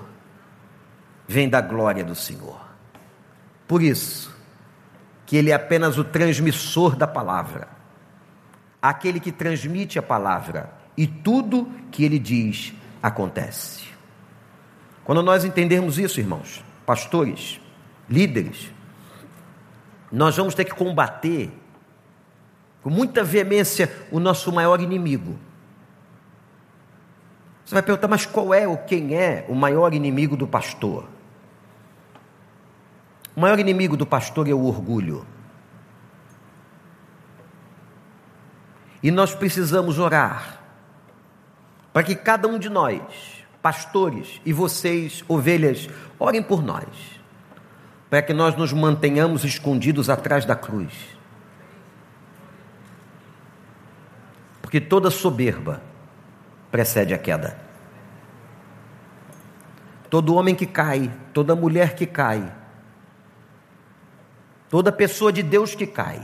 vem 1.26 1.48
da 1.48 1.60
glória 1.60 2.04
do 2.04 2.14
Senhor. 2.14 2.60
Por 3.66 3.82
isso, 3.82 4.32
que 5.26 5.36
ele 5.36 5.50
é 5.50 5.54
apenas 5.54 5.98
o 5.98 6.04
transmissor 6.04 6.94
da 6.94 7.08
palavra, 7.08 7.66
aquele 8.80 9.18
que 9.18 9.32
transmite 9.32 9.98
a 9.98 10.02
palavra, 10.02 10.85
e 10.96 11.06
tudo 11.06 11.70
que 11.90 12.04
ele 12.04 12.18
diz 12.18 12.72
acontece. 13.02 13.84
Quando 15.04 15.22
nós 15.22 15.44
entendermos 15.44 15.98
isso, 15.98 16.18
irmãos, 16.18 16.64
pastores, 16.84 17.60
líderes, 18.08 18.72
nós 20.10 20.36
vamos 20.36 20.54
ter 20.54 20.64
que 20.64 20.74
combater 20.74 21.52
com 22.82 22.90
muita 22.90 23.22
veemência 23.22 23.92
o 24.10 24.18
nosso 24.18 24.52
maior 24.52 24.80
inimigo. 24.80 25.38
Você 27.64 27.74
vai 27.74 27.82
perguntar, 27.82 28.08
mas 28.08 28.24
qual 28.24 28.54
é 28.54 28.66
ou 28.66 28.78
quem 28.78 29.14
é 29.14 29.44
o 29.48 29.54
maior 29.54 29.92
inimigo 29.92 30.36
do 30.36 30.46
pastor? 30.46 31.08
O 33.34 33.40
maior 33.40 33.58
inimigo 33.58 33.96
do 33.96 34.06
pastor 34.06 34.48
é 34.48 34.54
o 34.54 34.64
orgulho. 34.64 35.26
E 39.02 39.10
nós 39.10 39.34
precisamos 39.34 39.98
orar 39.98 40.65
para 41.96 42.02
que 42.02 42.14
cada 42.14 42.46
um 42.46 42.58
de 42.58 42.68
nós, 42.68 43.00
pastores 43.62 44.38
e 44.44 44.52
vocês, 44.52 45.24
ovelhas, 45.26 45.88
orem 46.18 46.42
por 46.42 46.62
nós, 46.62 46.84
para 48.10 48.20
que 48.20 48.34
nós 48.34 48.54
nos 48.54 48.70
mantenhamos 48.70 49.44
escondidos 49.44 50.10
atrás 50.10 50.44
da 50.44 50.54
cruz. 50.54 50.92
Porque 54.60 54.78
toda 54.78 55.10
soberba 55.10 55.80
precede 56.70 57.14
a 57.14 57.18
queda. 57.18 57.58
Todo 60.10 60.34
homem 60.34 60.54
que 60.54 60.66
cai, 60.66 61.10
toda 61.32 61.56
mulher 61.56 61.94
que 61.94 62.04
cai, 62.04 62.52
Toda 64.68 64.92
pessoa 64.92 65.32
de 65.32 65.42
Deus 65.42 65.74
que 65.74 65.86
cai. 65.86 66.20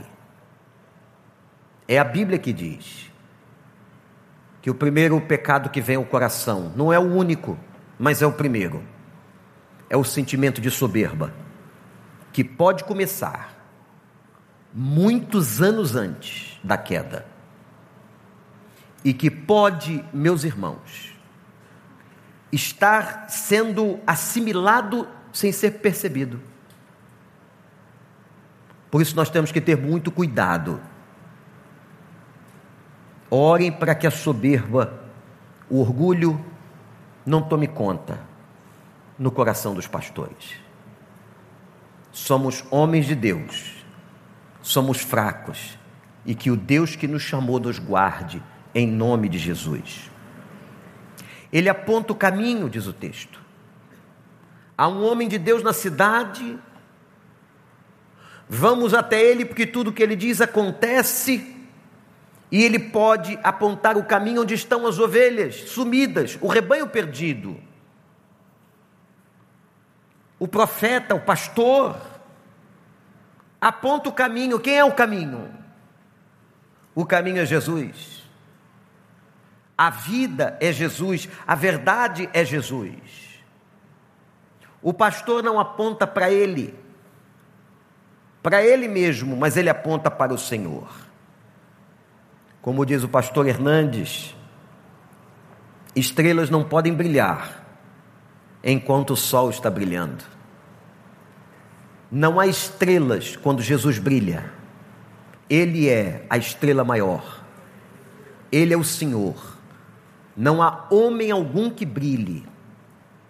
É 1.87 1.97
a 1.97 2.03
Bíblia 2.03 2.37
que 2.37 2.53
diz 2.53 3.11
que 4.63 4.69
o 4.69 4.73
primeiro 4.73 5.19
pecado 5.19 5.69
que 5.69 5.81
vem 5.81 5.97
ao 5.97 6.05
coração 6.05 6.71
não 6.73 6.91
é 6.91 6.97
o 6.97 7.01
único, 7.01 7.59
mas 7.99 8.21
é 8.21 8.25
o 8.25 8.31
primeiro. 8.31 8.81
É 9.89 9.97
o 9.97 10.05
sentimento 10.05 10.61
de 10.61 10.71
soberba, 10.71 11.33
que 12.31 12.45
pode 12.45 12.85
começar 12.85 13.61
muitos 14.73 15.61
anos 15.61 15.97
antes 15.97 16.61
da 16.63 16.77
queda. 16.77 17.25
E 19.03 19.13
que 19.13 19.29
pode, 19.29 20.01
meus 20.13 20.45
irmãos, 20.45 21.13
estar 22.49 23.29
sendo 23.29 23.99
assimilado 24.07 25.05
sem 25.33 25.51
ser 25.51 25.71
percebido. 25.71 26.39
Por 28.89 29.01
isso 29.01 29.13
nós 29.13 29.29
temos 29.29 29.51
que 29.51 29.59
ter 29.59 29.75
muito 29.75 30.09
cuidado. 30.09 30.79
Orem 33.35 33.71
para 33.71 33.95
que 33.95 34.05
a 34.05 34.11
soberba, 34.11 35.01
o 35.69 35.79
orgulho, 35.79 36.43
não 37.25 37.41
tome 37.41 37.67
conta 37.67 38.19
no 39.17 39.31
coração 39.31 39.73
dos 39.73 39.87
pastores. 39.87 40.55
Somos 42.11 42.63
homens 42.69 43.07
de 43.07 43.15
Deus, 43.15 43.85
somos 44.61 44.99
fracos, 44.99 45.79
e 46.25 46.35
que 46.35 46.51
o 46.51 46.55
Deus 46.55 46.95
que 46.95 47.07
nos 47.07 47.23
chamou 47.23 47.59
nos 47.59 47.79
guarde, 47.79 48.43
em 48.75 48.85
nome 48.87 49.27
de 49.29 49.37
Jesus. 49.37 50.11
Ele 51.51 51.69
aponta 51.69 52.13
o 52.13 52.15
caminho, 52.15 52.69
diz 52.69 52.85
o 52.85 52.93
texto. 52.93 53.41
Há 54.77 54.87
um 54.87 55.03
homem 55.05 55.27
de 55.27 55.39
Deus 55.39 55.63
na 55.63 55.73
cidade 55.73 56.59
Vamos 58.47 58.93
até 58.93 59.19
ele, 59.19 59.45
porque 59.45 59.65
tudo 59.65 59.91
que 59.91 60.03
ele 60.03 60.15
diz 60.15 60.41
acontece, 60.41 61.52
e 62.53 62.63
ele 62.63 62.77
pode 62.77 63.39
apontar 63.41 63.97
o 63.97 64.03
caminho 64.03 64.43
onde 64.43 64.53
estão 64.53 64.85
as 64.85 64.99
ovelhas 64.99 65.55
sumidas, 65.71 66.37
o 66.39 66.47
rebanho 66.47 66.87
perdido. 66.87 67.59
O 70.37 70.47
profeta, 70.47 71.15
o 71.15 71.19
pastor, 71.19 71.99
aponta 73.59 74.07
o 74.07 74.13
caminho. 74.13 74.59
Quem 74.59 74.77
é 74.77 74.85
o 74.85 74.93
caminho? 74.93 75.51
O 76.93 77.07
caminho 77.07 77.41
é 77.41 77.45
Jesus. 77.45 78.23
A 79.75 79.89
vida 79.89 80.55
é 80.61 80.71
Jesus, 80.71 81.27
a 81.47 81.55
verdade 81.55 82.29
é 82.33 82.45
Jesus. 82.45 83.41
O 84.79 84.93
pastor 84.93 85.41
não 85.41 85.59
aponta 85.59 86.05
para 86.05 86.29
ele, 86.29 86.77
para 88.43 88.63
ele 88.63 88.87
mesmo, 88.87 89.35
mas 89.35 89.57
ele 89.57 89.71
aponta 89.71 90.11
para 90.11 90.31
o 90.31 90.37
Senhor. 90.37 91.02
Como 92.63 92.85
diz 92.85 93.03
o 93.03 93.09
pastor 93.09 93.45
Hernandes, 93.45 94.33
estrelas 95.93 96.49
não 96.49 96.63
podem 96.63 96.93
brilhar 96.93 97.61
enquanto 98.63 99.11
o 99.11 99.17
sol 99.17 99.49
está 99.49 99.69
brilhando. 99.69 100.23
Não 102.09 102.39
há 102.39 102.47
estrelas 102.47 103.35
quando 103.35 103.61
Jesus 103.61 103.99
brilha. 103.99 104.49
Ele 105.49 105.89
é 105.89 106.25
a 106.29 106.37
estrela 106.37 106.85
maior. 106.85 107.43
Ele 108.49 108.73
é 108.73 108.77
o 108.77 108.83
Senhor. 108.83 109.57
Não 110.33 110.63
há 110.63 110.87
homem 110.89 111.31
algum 111.31 111.69
que 111.69 111.85
brilhe 111.85 112.45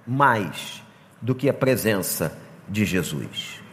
mais 0.06 0.84
do 1.20 1.34
que 1.34 1.50
a 1.50 1.54
presença 1.56 2.38
de 2.70 2.86
Jesus. 2.86 3.64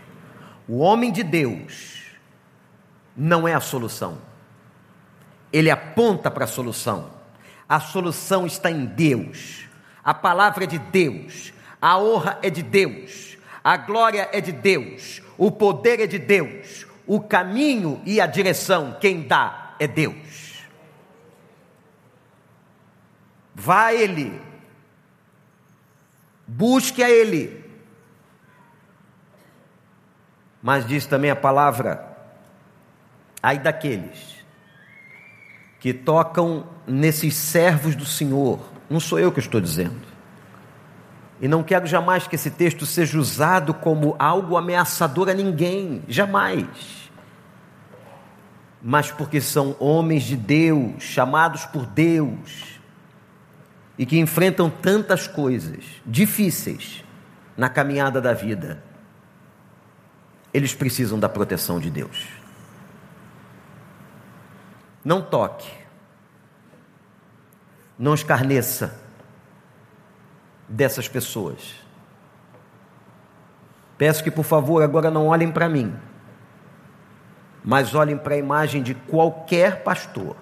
O 0.66 0.79
homem 0.79 1.12
de 1.12 1.23
Deus 1.23 2.01
não 3.14 3.46
é 3.46 3.53
a 3.53 3.61
solução. 3.61 4.30
Ele 5.52 5.70
aponta 5.70 6.30
para 6.30 6.44
a 6.44 6.48
solução. 6.48 7.10
A 7.68 7.80
solução 7.80 8.46
está 8.46 8.70
em 8.70 8.84
Deus. 8.84 9.66
A 10.02 10.14
palavra 10.14 10.64
é 10.64 10.66
de 10.66 10.78
Deus. 10.78 11.52
A 11.80 11.98
honra 11.98 12.38
é 12.42 12.50
de 12.50 12.62
Deus. 12.62 13.36
A 13.62 13.76
glória 13.76 14.28
é 14.32 14.40
de 14.40 14.52
Deus. 14.52 15.22
O 15.36 15.50
poder 15.50 16.00
é 16.00 16.06
de 16.06 16.18
Deus. 16.18 16.86
O 17.06 17.20
caminho 17.20 18.00
e 18.04 18.20
a 18.20 18.26
direção, 18.26 18.96
quem 19.00 19.22
dá 19.22 19.74
é 19.78 19.86
Deus. 19.86 20.64
Vá 23.54 23.86
a 23.86 23.94
Ele. 23.94 24.40
Busque 26.46 27.02
a 27.02 27.10
Ele 27.10 27.60
mas 30.62 30.86
diz 30.86 31.06
também 31.06 31.30
a 31.30 31.36
palavra, 31.36 32.06
ai 33.42 33.58
daqueles 33.58 34.39
que 35.81 35.93
tocam 35.93 36.66
nesses 36.87 37.35
servos 37.35 37.97
do 37.97 38.05
Senhor, 38.05 38.61
não 38.88 39.01
sou 39.01 39.19
eu 39.19 39.33
que 39.33 39.40
estou 39.40 39.61
dizendo. 39.61 40.09
E 41.40 41.49
não 41.49 41.62
quero 41.62 41.87
jamais 41.87 42.29
que 42.29 42.37
esse 42.37 42.51
texto 42.51 42.87
seja 42.87 43.19
usado 43.19 43.75
como 43.75 44.14
algo 44.19 44.57
ameaçador 44.57 45.29
a 45.29 45.35
ninguém, 45.35 46.03
jamais. 46.07 47.11
Mas 48.81 49.11
porque 49.11 49.40
são 49.40 49.75
homens 49.81 50.23
de 50.23 50.37
Deus, 50.37 51.03
chamados 51.03 51.64
por 51.64 51.87
Deus, 51.87 52.79
e 53.99 54.05
que 54.05 54.19
enfrentam 54.19 54.71
tantas 54.71 55.27
coisas 55.27 55.85
difíceis 56.07 57.03
na 57.57 57.69
caminhada 57.69 58.21
da 58.21 58.33
vida 58.33 58.83
eles 60.53 60.75
precisam 60.75 61.19
da 61.19 61.29
proteção 61.29 61.79
de 61.79 61.90
Deus. 61.90 62.27
Não 65.04 65.22
toque, 65.22 65.70
não 67.98 68.14
escarneça 68.14 68.98
dessas 70.68 71.08
pessoas. 71.08 71.74
Peço 73.96 74.22
que, 74.24 74.30
por 74.30 74.44
favor, 74.44 74.82
agora 74.82 75.10
não 75.10 75.26
olhem 75.26 75.50
para 75.50 75.68
mim, 75.68 75.94
mas 77.64 77.94
olhem 77.94 78.16
para 78.16 78.34
a 78.34 78.38
imagem 78.38 78.82
de 78.82 78.94
qualquer 78.94 79.82
pastor 79.82 80.36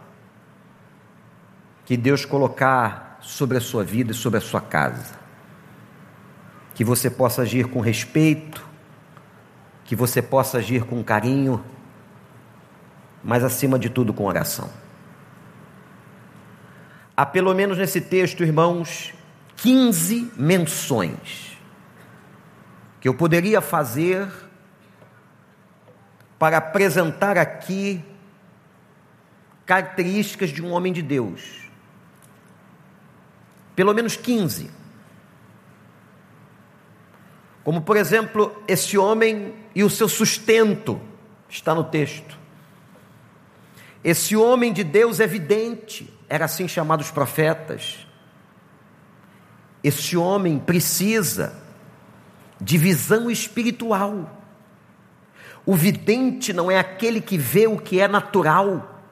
que 1.85 1.97
Deus 1.97 2.25
colocar 2.25 3.19
sobre 3.21 3.57
a 3.59 3.61
sua 3.61 3.83
vida 3.83 4.13
e 4.13 4.15
sobre 4.15 4.39
a 4.39 4.41
sua 4.41 4.61
casa. 4.61 5.19
Que 6.75 6.85
você 6.85 7.11
possa 7.11 7.43
agir 7.43 7.67
com 7.67 7.81
respeito, 7.81 8.65
que 9.85 9.97
você 9.97 10.21
possa 10.21 10.59
agir 10.59 10.85
com 10.85 11.03
carinho, 11.03 11.65
mas 13.29 13.45
acima 13.45 13.79
de 13.79 13.91
tudo 13.91 14.15
com 14.15 14.25
oração. 14.25 14.71
Há 17.15 17.27
pelo 17.27 17.53
menos 17.53 17.77
nesse 17.77 18.01
texto, 18.01 18.43
irmãos, 18.43 19.13
15 19.57 20.33
menções 20.35 21.59
que 22.99 23.07
eu 23.07 23.13
poderia 23.13 23.61
fazer 23.61 24.27
para 26.39 26.57
apresentar 26.57 27.37
aqui 27.37 28.03
características 29.67 30.49
de 30.49 30.63
um 30.63 30.73
homem 30.73 30.91
de 30.91 31.03
Deus. 31.03 31.69
Pelo 33.77 33.93
menos 33.93 34.17
15. 34.17 34.71
Como, 37.63 37.83
por 37.83 37.99
exemplo, 37.99 38.57
esse 38.67 38.97
homem 38.97 39.55
e 39.75 39.85
o 39.85 39.91
seu 39.91 40.09
sustento, 40.09 40.99
está 41.47 41.75
no 41.75 41.85
texto. 41.85 42.38
Esse 44.03 44.37
homem 44.37 44.73
de 44.73 44.85
Deus 44.85 45.21
evidente, 45.21 46.13
era 46.29 46.45
assim 46.45 46.69
chamados 46.69 47.07
os 47.07 47.13
profetas. 47.13 48.07
Esse 49.83 50.17
homem 50.17 50.59
precisa 50.59 51.55
de 52.61 52.77
visão 52.77 53.31
espiritual. 53.31 54.37
O 55.65 55.75
vidente 55.75 56.53
não 56.53 56.71
é 56.71 56.79
aquele 56.79 57.21
que 57.21 57.37
vê 57.37 57.67
o 57.67 57.79
que 57.79 58.01
é 58.01 58.09
natural. 58.09 59.03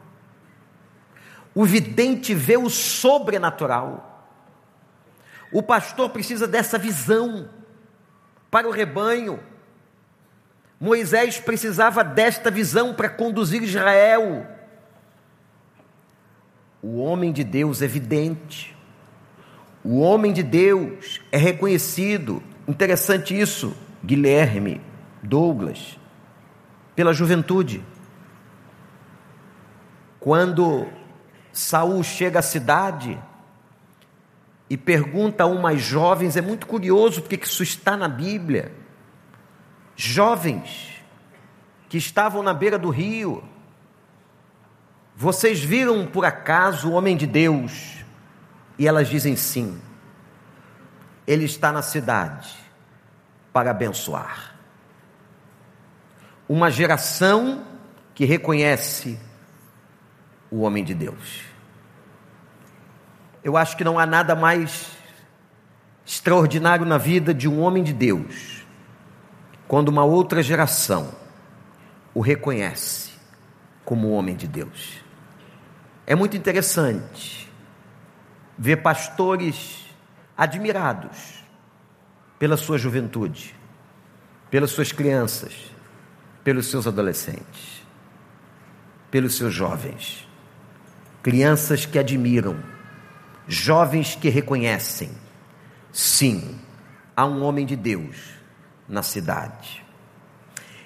O 1.55 1.65
vidente 1.65 2.35
vê 2.35 2.57
o 2.57 2.69
sobrenatural. 2.69 4.29
O 5.53 5.63
pastor 5.63 6.11
precisa 6.11 6.47
dessa 6.47 6.79
visão 6.79 7.49
para 8.51 8.69
o 8.69 8.71
rebanho. 8.71 9.41
Moisés 10.79 11.39
precisava 11.39 12.05
desta 12.05 12.51
visão 12.51 12.95
para 12.95 13.09
conduzir 13.09 13.63
Israel. 13.63 14.47
O 16.83 16.99
homem 16.99 17.33
de 17.33 17.43
Deus 17.43 17.83
é 17.83 17.87
vidente. 17.87 18.77
O 19.83 20.01
homem 20.01 20.33
de 20.33 20.43
Deus 20.43 21.21
é 21.31 21.37
reconhecido. 21.37 22.43
Interessante 22.67 23.39
isso, 23.39 23.77
Guilherme, 24.05 24.81
Douglas, 25.23 25.99
pela 26.95 27.13
juventude. 27.13 27.83
Quando 30.19 30.87
Saul 31.53 32.03
chega 32.03 32.41
à 32.41 32.43
cidade 32.43 33.19
e 34.69 34.77
pergunta 34.77 35.45
a 35.45 35.47
umas 35.47 35.81
jovens, 35.81 36.37
é 36.37 36.41
muito 36.41 36.67
curioso 36.67 37.23
porque 37.23 37.37
isso 37.41 37.63
está 37.63 37.97
na 37.97 38.09
Bíblia. 38.09 38.73
Jovens 39.95 40.97
que 41.89 41.97
estavam 41.97 42.43
na 42.43 42.53
beira 42.53 42.79
do 42.79 42.91
rio, 42.91 43.43
vocês 45.17 45.65
viram 45.65 46.07
por 46.07 46.27
acaso 46.27 46.91
o 46.91 46.93
homem 46.93 47.17
de 47.17 47.27
Deus? 47.27 48.05
E 48.79 48.87
elas 48.87 49.09
dizem 49.09 49.35
sim. 49.35 49.81
Ele 51.27 51.47
está 51.47 51.73
na 51.73 51.81
cidade 51.81 52.55
para 53.51 53.71
abençoar. 53.71 54.55
Uma 56.47 56.71
geração 56.71 57.65
que 58.15 58.27
reconhece 58.27 59.19
o 60.51 60.61
homem 60.61 60.85
de 60.85 60.95
Deus. 60.95 61.41
Eu 63.43 63.57
acho 63.57 63.75
que 63.75 63.85
não 63.85 63.99
há 63.99 64.05
nada 64.05 64.37
mais 64.37 64.91
extraordinário 66.05 66.85
na 66.85 66.99
vida 66.99 67.33
de 67.33 67.49
um 67.49 67.61
homem 67.61 67.83
de 67.83 67.95
Deus 67.95 68.65
quando 69.67 69.89
uma 69.89 70.05
outra 70.05 70.43
geração 70.43 71.13
o 72.15 72.21
reconhece 72.21 73.13
como 73.85 74.11
homem 74.11 74.37
de 74.37 74.47
Deus. 74.47 75.06
É 76.07 76.15
muito 76.15 76.37
interessante 76.37 77.51
ver 78.57 78.77
pastores 78.77 79.85
admirados 80.37 81.45
pela 82.39 82.57
sua 82.57 82.79
juventude, 82.79 83.57
pelas 84.51 84.71
suas 84.71 84.93
crianças, 84.93 85.53
pelos 86.45 86.71
seus 86.71 86.87
adolescentes, 86.87 87.83
pelos 89.11 89.37
seus 89.37 89.53
jovens. 89.53 90.29
Crianças 91.23 91.85
que 91.85 91.99
admiram, 91.99 92.57
jovens 93.49 94.15
que 94.15 94.29
reconhecem, 94.29 95.11
sim, 95.91 96.61
há 97.17 97.27
um 97.27 97.43
homem 97.43 97.67
de 97.67 97.75
Deus 97.75 98.17
na 98.89 99.03
cidade. 99.03 99.85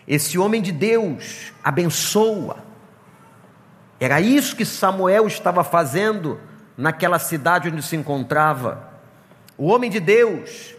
Esse 0.09 0.39
homem 0.39 0.63
de 0.63 0.73
Deus 0.73 1.53
abençoa, 1.63 2.70
era 4.01 4.19
isso 4.19 4.57
que 4.57 4.65
Samuel 4.65 5.27
estava 5.27 5.63
fazendo 5.63 6.41
naquela 6.75 7.19
cidade 7.19 7.69
onde 7.69 7.83
se 7.83 7.95
encontrava. 7.95 8.91
O 9.59 9.67
homem 9.67 9.91
de 9.91 10.01
Deus 10.01 10.75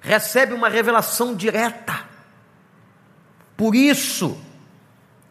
recebe 0.00 0.54
uma 0.54 0.68
revelação 0.68 1.34
direta. 1.34 2.04
Por 3.56 3.74
isso, 3.74 4.40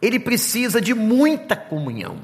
ele 0.02 0.20
precisa 0.20 0.78
de 0.78 0.92
muita 0.92 1.56
comunhão. 1.56 2.18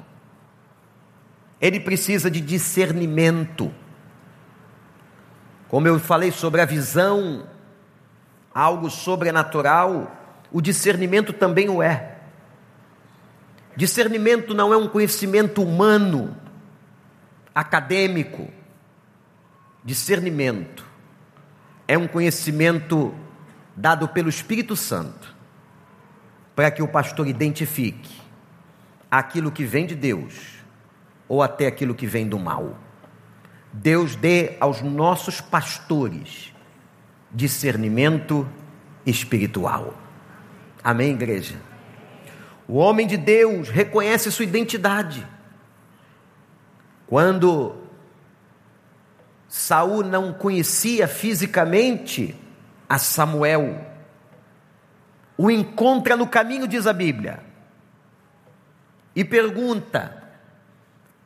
Ele 1.59 1.81
precisa 1.81 2.31
de 2.31 2.43
discernimento. 2.43 3.73
Como 5.69 5.89
eu 5.89 5.99
falei 5.99 6.31
sobre 6.31 6.61
a 6.61 6.67
visão, 6.67 7.49
algo 8.55 8.91
sobrenatural, 8.91 10.15
o 10.53 10.61
discernimento 10.61 11.33
também 11.33 11.71
o 11.71 11.83
é. 11.83 12.14
Discernimento 13.77 14.55
não 14.55 14.73
é 14.73 14.77
um 14.77 14.89
conhecimento 14.89 15.63
humano, 15.63 16.37
acadêmico. 17.55 18.49
Discernimento 19.85 20.85
é 21.87 21.99
um 21.99 22.07
conhecimento 22.07 23.15
dado 23.77 24.09
pelo 24.09 24.29
Espírito 24.29 24.77
Santo 24.77 25.35
para 26.55 26.71
que 26.71 26.83
o 26.83 26.89
pastor 26.89 27.27
identifique 27.27 28.23
aquilo 29.11 29.51
que 29.51 29.65
vem 29.65 29.87
de 29.87 29.95
Deus 29.95 30.55
ou 31.29 31.43
até 31.43 31.67
aquilo 31.67 31.95
que 31.95 32.07
vem 32.07 32.29
do 32.29 32.39
mal. 32.39 32.79
Deus 33.73 34.15
dê 34.15 34.57
aos 34.61 34.81
nossos 34.83 35.41
pastores 35.41 36.55
discernimento 37.33 38.49
espiritual. 39.05 39.95
Amém, 40.83 41.11
igreja? 41.11 41.57
O 42.67 42.77
homem 42.77 43.07
de 43.07 43.17
Deus 43.17 43.69
reconhece 43.69 44.33
sua 44.33 44.45
identidade. 44.45 45.27
Quando 47.07 47.77
Saul 49.49 50.03
não 50.03 50.33
conhecia 50.33 51.07
fisicamente 51.07 52.35
a 52.89 52.99
Samuel, 52.99 53.87
o 55.37 55.51
encontra 55.51 56.17
no 56.17 56.27
caminho, 56.27 56.67
diz 56.67 56.87
a 56.87 56.93
Bíblia, 56.93 57.41
e 59.15 59.25
pergunta: 59.25 60.23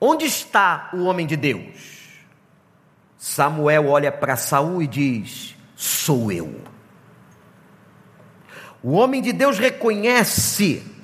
Onde 0.01 0.25
está 0.25 0.91
o 0.93 1.05
homem 1.05 1.27
de 1.27 1.37
Deus? 1.37 1.99
Samuel 3.17 3.89
olha 3.89 4.11
para 4.11 4.37
Saul 4.37 4.83
e 4.83 4.87
diz: 4.87 5.57
Sou 5.77 6.33
eu. 6.33 6.61
O 8.83 8.93
homem 8.93 9.23
de 9.23 9.33
Deus 9.33 9.59
reconhece 9.59 10.98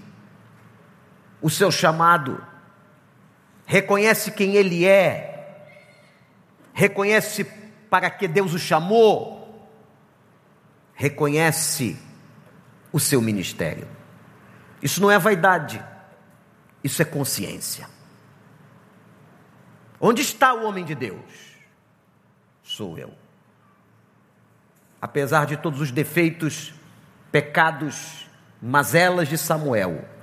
o 1.44 1.50
seu 1.50 1.70
chamado, 1.70 2.42
reconhece 3.66 4.30
quem 4.32 4.56
ele 4.56 4.86
é, 4.86 5.68
reconhece 6.72 7.44
para 7.90 8.08
que 8.08 8.26
Deus 8.26 8.54
o 8.54 8.58
chamou, 8.58 9.68
reconhece 10.94 11.98
o 12.90 12.98
seu 12.98 13.20
ministério. 13.20 13.86
Isso 14.80 15.02
não 15.02 15.10
é 15.10 15.18
vaidade, 15.18 15.84
isso 16.82 17.02
é 17.02 17.04
consciência. 17.04 17.90
Onde 20.00 20.22
está 20.22 20.54
o 20.54 20.64
homem 20.64 20.82
de 20.82 20.94
Deus? 20.94 21.58
Sou 22.62 22.96
eu. 22.96 23.12
Apesar 24.98 25.44
de 25.44 25.58
todos 25.58 25.82
os 25.82 25.90
defeitos, 25.90 26.72
pecados, 27.30 28.26
mazelas 28.62 29.28
de 29.28 29.36
Samuel, 29.36 30.13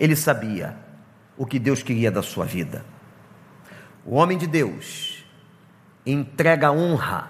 ele 0.00 0.16
sabia 0.16 0.74
o 1.36 1.44
que 1.44 1.58
Deus 1.58 1.82
queria 1.82 2.10
da 2.10 2.22
sua 2.22 2.46
vida. 2.46 2.84
O 4.04 4.14
homem 4.14 4.38
de 4.38 4.46
Deus 4.46 5.22
entrega 6.06 6.72
honra, 6.72 7.28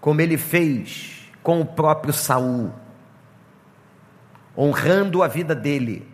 como 0.00 0.20
ele 0.20 0.36
fez 0.36 1.30
com 1.40 1.60
o 1.60 1.64
próprio 1.64 2.12
Saul, 2.12 2.72
honrando 4.56 5.22
a 5.22 5.28
vida 5.28 5.54
dele. 5.54 6.08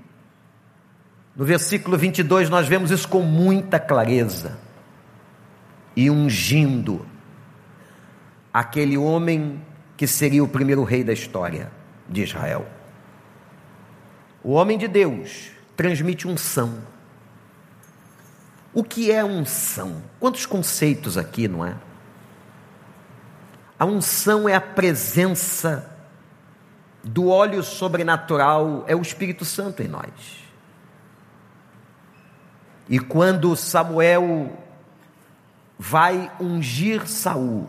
No 1.35 1.45
versículo 1.45 1.97
22 1.97 2.51
nós 2.51 2.69
vemos 2.69 2.91
isso 2.91 3.09
com 3.09 3.23
muita 3.23 3.81
clareza. 3.81 4.59
E 5.97 6.11
ungindo 6.11 7.07
aquele 8.53 8.99
homem 8.99 9.63
que 9.97 10.07
seria 10.07 10.45
o 10.45 10.49
primeiro 10.49 10.85
rei 10.85 11.03
da 11.03 11.13
história 11.13 11.73
de 12.09 12.23
Israel. 12.23 12.74
O 14.45 14.53
homem 14.53 14.77
de 14.77 14.87
Deus 14.87 15.53
transmite 15.75 16.29
unção. 16.29 16.79
O 18.75 18.85
que 18.85 19.11
é 19.11 19.25
unção? 19.25 20.03
Quantos 20.21 20.45
conceitos 20.45 21.17
aqui, 21.17 21.49
não 21.49 21.65
é? 21.65 21.75
A 23.79 23.87
unção 23.87 24.47
é 24.47 24.55
a 24.55 24.61
presença 24.61 25.91
do 27.03 27.29
óleo 27.29 27.63
sobrenatural, 27.63 28.85
é 28.87 28.95
o 28.95 29.01
Espírito 29.01 29.47
Santo 29.47 29.83
em 29.83 29.89
nós. 29.89 30.45
E 32.89 32.99
quando 32.99 33.57
Samuel 33.57 34.59
vai 35.79 36.31
ungir 36.39 37.09
Saul, 37.09 37.69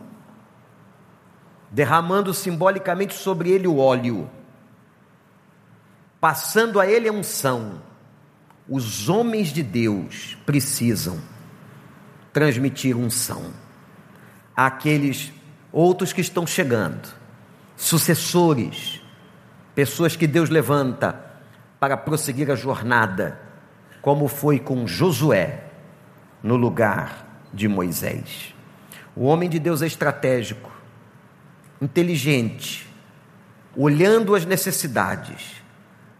derramando 1.70 2.34
simbolicamente 2.34 3.14
sobre 3.14 3.50
ele 3.50 3.66
o 3.66 3.78
óleo, 3.78 4.28
passando 6.26 6.80
a 6.80 6.86
ele 6.88 7.08
a 7.08 7.12
unção. 7.12 7.80
Os 8.68 9.08
homens 9.08 9.50
de 9.50 9.62
Deus 9.62 10.36
precisam 10.44 11.20
transmitir 12.32 12.96
unção 12.96 13.52
àqueles 14.56 15.32
outros 15.70 16.12
que 16.12 16.20
estão 16.20 16.44
chegando, 16.44 17.14
sucessores, 17.76 19.00
pessoas 19.72 20.16
que 20.16 20.26
Deus 20.26 20.50
levanta 20.50 21.12
para 21.78 21.96
prosseguir 21.96 22.50
a 22.50 22.56
jornada, 22.56 23.40
como 24.02 24.26
foi 24.26 24.58
com 24.58 24.84
Josué 24.84 25.62
no 26.42 26.56
lugar 26.56 27.40
de 27.54 27.68
Moisés. 27.68 28.52
O 29.14 29.26
homem 29.26 29.48
de 29.48 29.60
Deus 29.60 29.80
é 29.80 29.86
estratégico, 29.86 30.72
inteligente, 31.80 32.92
olhando 33.76 34.34
as 34.34 34.44
necessidades, 34.44 35.64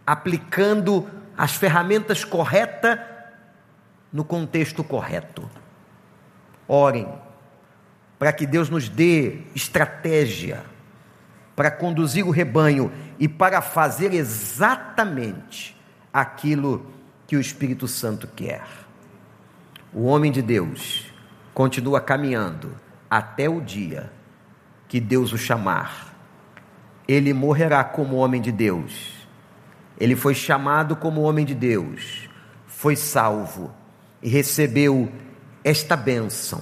aplicando 0.07 1.05
as 1.37 1.51
ferramentas 1.51 2.23
corretas 2.23 2.97
no 4.11 4.23
contexto 4.23 4.85
correto. 4.85 5.49
Orem 6.65 7.07
para 8.17 8.31
que 8.31 8.47
Deus 8.47 8.69
nos 8.69 8.87
dê 8.87 9.41
estratégia 9.53 10.63
para 11.55 11.69
conduzir 11.69 12.25
o 12.25 12.31
rebanho 12.31 12.91
e 13.19 13.27
para 13.27 13.61
fazer 13.61 14.13
exatamente 14.13 15.77
aquilo 16.13 16.89
que 17.27 17.35
o 17.35 17.41
Espírito 17.41 17.87
Santo 17.87 18.27
quer. 18.27 18.63
O 19.93 20.05
homem 20.05 20.31
de 20.31 20.41
Deus 20.41 21.11
continua 21.53 21.99
caminhando 21.99 22.71
até 23.09 23.49
o 23.49 23.59
dia 23.59 24.11
que 24.87 24.99
Deus 24.99 25.33
o 25.33 25.37
chamar. 25.37 26.15
Ele 27.07 27.33
morrerá 27.33 27.83
como 27.83 28.17
homem 28.17 28.41
de 28.41 28.51
Deus. 28.51 29.16
Ele 29.99 30.15
foi 30.15 30.35
chamado 30.35 30.95
como 30.95 31.21
homem 31.21 31.45
de 31.45 31.55
Deus, 31.55 32.29
foi 32.67 32.95
salvo 32.95 33.73
e 34.21 34.29
recebeu 34.29 35.11
esta 35.63 35.95
bênção, 35.95 36.61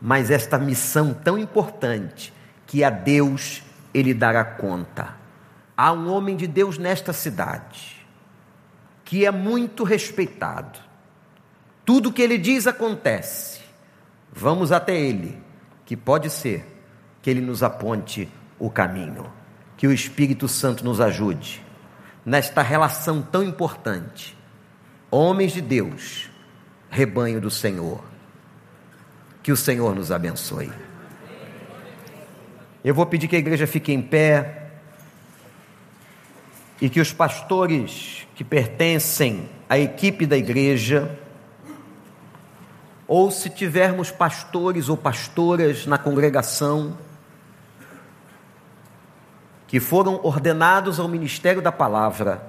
mas 0.00 0.30
esta 0.30 0.58
missão 0.58 1.12
tão 1.12 1.36
importante 1.36 2.32
que 2.66 2.82
a 2.82 2.88
Deus 2.88 3.62
ele 3.92 4.14
dará 4.14 4.44
conta. 4.44 5.16
Há 5.76 5.92
um 5.92 6.10
homem 6.10 6.36
de 6.36 6.46
Deus 6.46 6.78
nesta 6.78 7.12
cidade 7.12 8.00
que 9.04 9.26
é 9.26 9.30
muito 9.30 9.84
respeitado. 9.84 10.78
Tudo 11.84 12.12
que 12.12 12.22
ele 12.22 12.38
diz 12.38 12.66
acontece. 12.66 13.60
Vamos 14.32 14.72
até 14.72 14.98
ele, 14.98 15.38
que 15.84 15.94
pode 15.94 16.30
ser 16.30 16.64
que 17.20 17.28
ele 17.28 17.42
nos 17.42 17.62
aponte 17.62 18.26
o 18.58 18.70
caminho. 18.70 19.30
Que 19.76 19.86
o 19.86 19.92
Espírito 19.92 20.48
Santo 20.48 20.82
nos 20.82 20.98
ajude 20.98 21.62
nesta 22.24 22.62
relação 22.62 23.20
tão 23.20 23.42
importante. 23.42 24.36
Homens 25.10 25.52
de 25.52 25.60
Deus, 25.60 26.30
rebanho 26.90 27.40
do 27.40 27.50
Senhor. 27.50 28.02
Que 29.42 29.52
o 29.52 29.56
Senhor 29.56 29.94
nos 29.94 30.12
abençoe. 30.12 30.70
Eu 32.84 32.94
vou 32.94 33.06
pedir 33.06 33.28
que 33.28 33.36
a 33.36 33.38
igreja 33.38 33.66
fique 33.66 33.92
em 33.92 34.02
pé 34.02 34.70
e 36.80 36.88
que 36.88 37.00
os 37.00 37.12
pastores 37.12 38.26
que 38.34 38.42
pertencem 38.42 39.48
à 39.68 39.78
equipe 39.78 40.26
da 40.26 40.36
igreja, 40.36 41.16
ou 43.06 43.30
se 43.30 43.48
tivermos 43.48 44.10
pastores 44.10 44.88
ou 44.88 44.96
pastoras 44.96 45.86
na 45.86 45.96
congregação, 45.96 46.96
que 49.72 49.80
foram 49.80 50.20
ordenados 50.22 51.00
ao 51.00 51.08
ministério 51.08 51.62
da 51.62 51.72
palavra, 51.72 52.42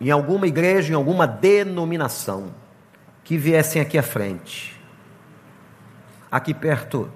em 0.00 0.12
alguma 0.12 0.46
igreja, 0.46 0.92
em 0.92 0.94
alguma 0.94 1.26
denominação, 1.26 2.54
que 3.24 3.36
viessem 3.36 3.82
aqui 3.82 3.98
à 3.98 4.02
frente, 4.02 4.80
aqui 6.30 6.54
perto 6.54 7.10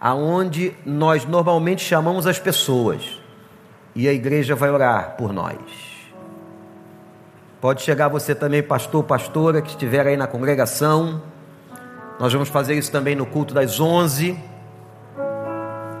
aonde 0.00 0.74
nós 0.86 1.26
normalmente 1.26 1.84
chamamos 1.84 2.26
as 2.26 2.38
pessoas 2.38 3.20
e 3.94 4.08
a 4.08 4.12
igreja 4.14 4.54
vai 4.54 4.70
orar 4.70 5.16
por 5.18 5.34
nós. 5.34 5.58
Pode 7.60 7.82
chegar 7.82 8.08
você 8.08 8.34
também, 8.34 8.62
pastor, 8.62 9.04
pastora, 9.04 9.60
que 9.60 9.68
estiver 9.68 10.06
aí 10.06 10.16
na 10.16 10.26
congregação. 10.26 11.20
Nós 12.18 12.32
vamos 12.32 12.48
fazer 12.48 12.72
isso 12.72 12.90
também 12.90 13.14
no 13.14 13.26
culto 13.26 13.52
das 13.52 13.78
11. 13.78 14.34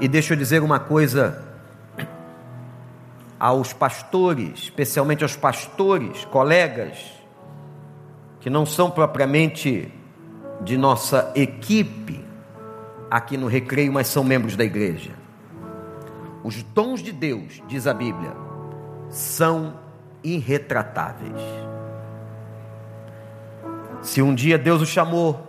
E 0.00 0.08
deixa 0.08 0.32
eu 0.32 0.38
dizer 0.38 0.62
uma 0.62 0.80
coisa 0.80 1.51
aos 3.42 3.72
pastores, 3.72 4.60
especialmente 4.60 5.24
aos 5.24 5.34
pastores, 5.34 6.24
colegas, 6.26 6.96
que 8.38 8.48
não 8.48 8.64
são 8.64 8.88
propriamente 8.88 9.92
de 10.60 10.76
nossa 10.76 11.32
equipe, 11.34 12.24
aqui 13.10 13.36
no 13.36 13.48
recreio, 13.48 13.92
mas 13.92 14.06
são 14.06 14.22
membros 14.22 14.54
da 14.54 14.62
igreja. 14.62 15.10
Os 16.44 16.62
dons 16.62 17.02
de 17.02 17.10
Deus, 17.10 17.60
diz 17.66 17.88
a 17.88 17.92
Bíblia, 17.92 18.30
são 19.08 19.74
irretratáveis. 20.22 21.42
Se 24.02 24.22
um 24.22 24.32
dia 24.32 24.56
Deus 24.56 24.80
o 24.80 24.86
chamou, 24.86 25.48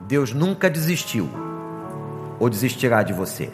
Deus 0.00 0.32
nunca 0.32 0.68
desistiu 0.68 1.30
ou 2.40 2.50
desistirá 2.50 3.04
de 3.04 3.12
você. 3.12 3.52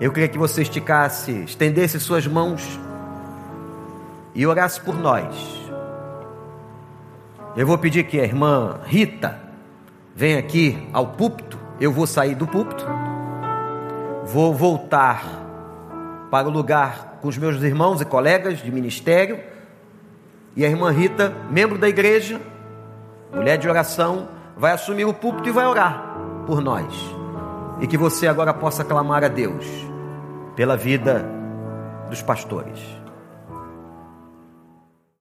Eu 0.00 0.12
queria 0.12 0.28
que 0.28 0.38
você 0.38 0.62
esticasse, 0.62 1.44
estendesse 1.44 1.98
suas 2.00 2.26
mãos 2.26 2.80
e 4.34 4.46
orasse 4.46 4.80
por 4.80 4.98
nós 4.98 5.62
eu 7.54 7.66
vou 7.66 7.76
pedir 7.76 8.04
que 8.04 8.18
a 8.18 8.24
irmã 8.24 8.80
Rita 8.86 9.38
venha 10.14 10.38
aqui 10.38 10.88
ao 10.90 11.08
púlpito. 11.08 11.58
Eu 11.78 11.92
vou 11.92 12.06
sair 12.06 12.34
do 12.34 12.46
púlpito, 12.46 12.86
vou 14.24 14.54
voltar 14.54 15.22
para 16.30 16.48
o 16.48 16.50
lugar 16.50 17.18
com 17.20 17.28
os 17.28 17.36
meus 17.36 17.60
irmãos 17.62 18.00
e 18.00 18.06
colegas 18.06 18.60
de 18.60 18.70
ministério. 18.70 19.38
E 20.56 20.64
a 20.64 20.68
irmã 20.68 20.90
Rita, 20.90 21.34
membro 21.50 21.76
da 21.76 21.88
igreja, 21.88 22.40
mulher 23.34 23.58
de 23.58 23.68
oração, 23.68 24.28
vai 24.56 24.72
assumir 24.72 25.04
o 25.04 25.12
púlpito 25.12 25.48
e 25.48 25.52
vai 25.52 25.66
orar 25.66 26.16
por 26.46 26.62
nós. 26.62 27.11
E 27.82 27.86
que 27.86 27.98
você 27.98 28.26
agora 28.26 28.54
possa 28.54 28.84
clamar 28.84 29.24
a 29.24 29.28
Deus 29.28 29.66
pela 30.56 30.76
vida 30.76 31.28
dos 32.08 32.22
pastores. 32.22 33.01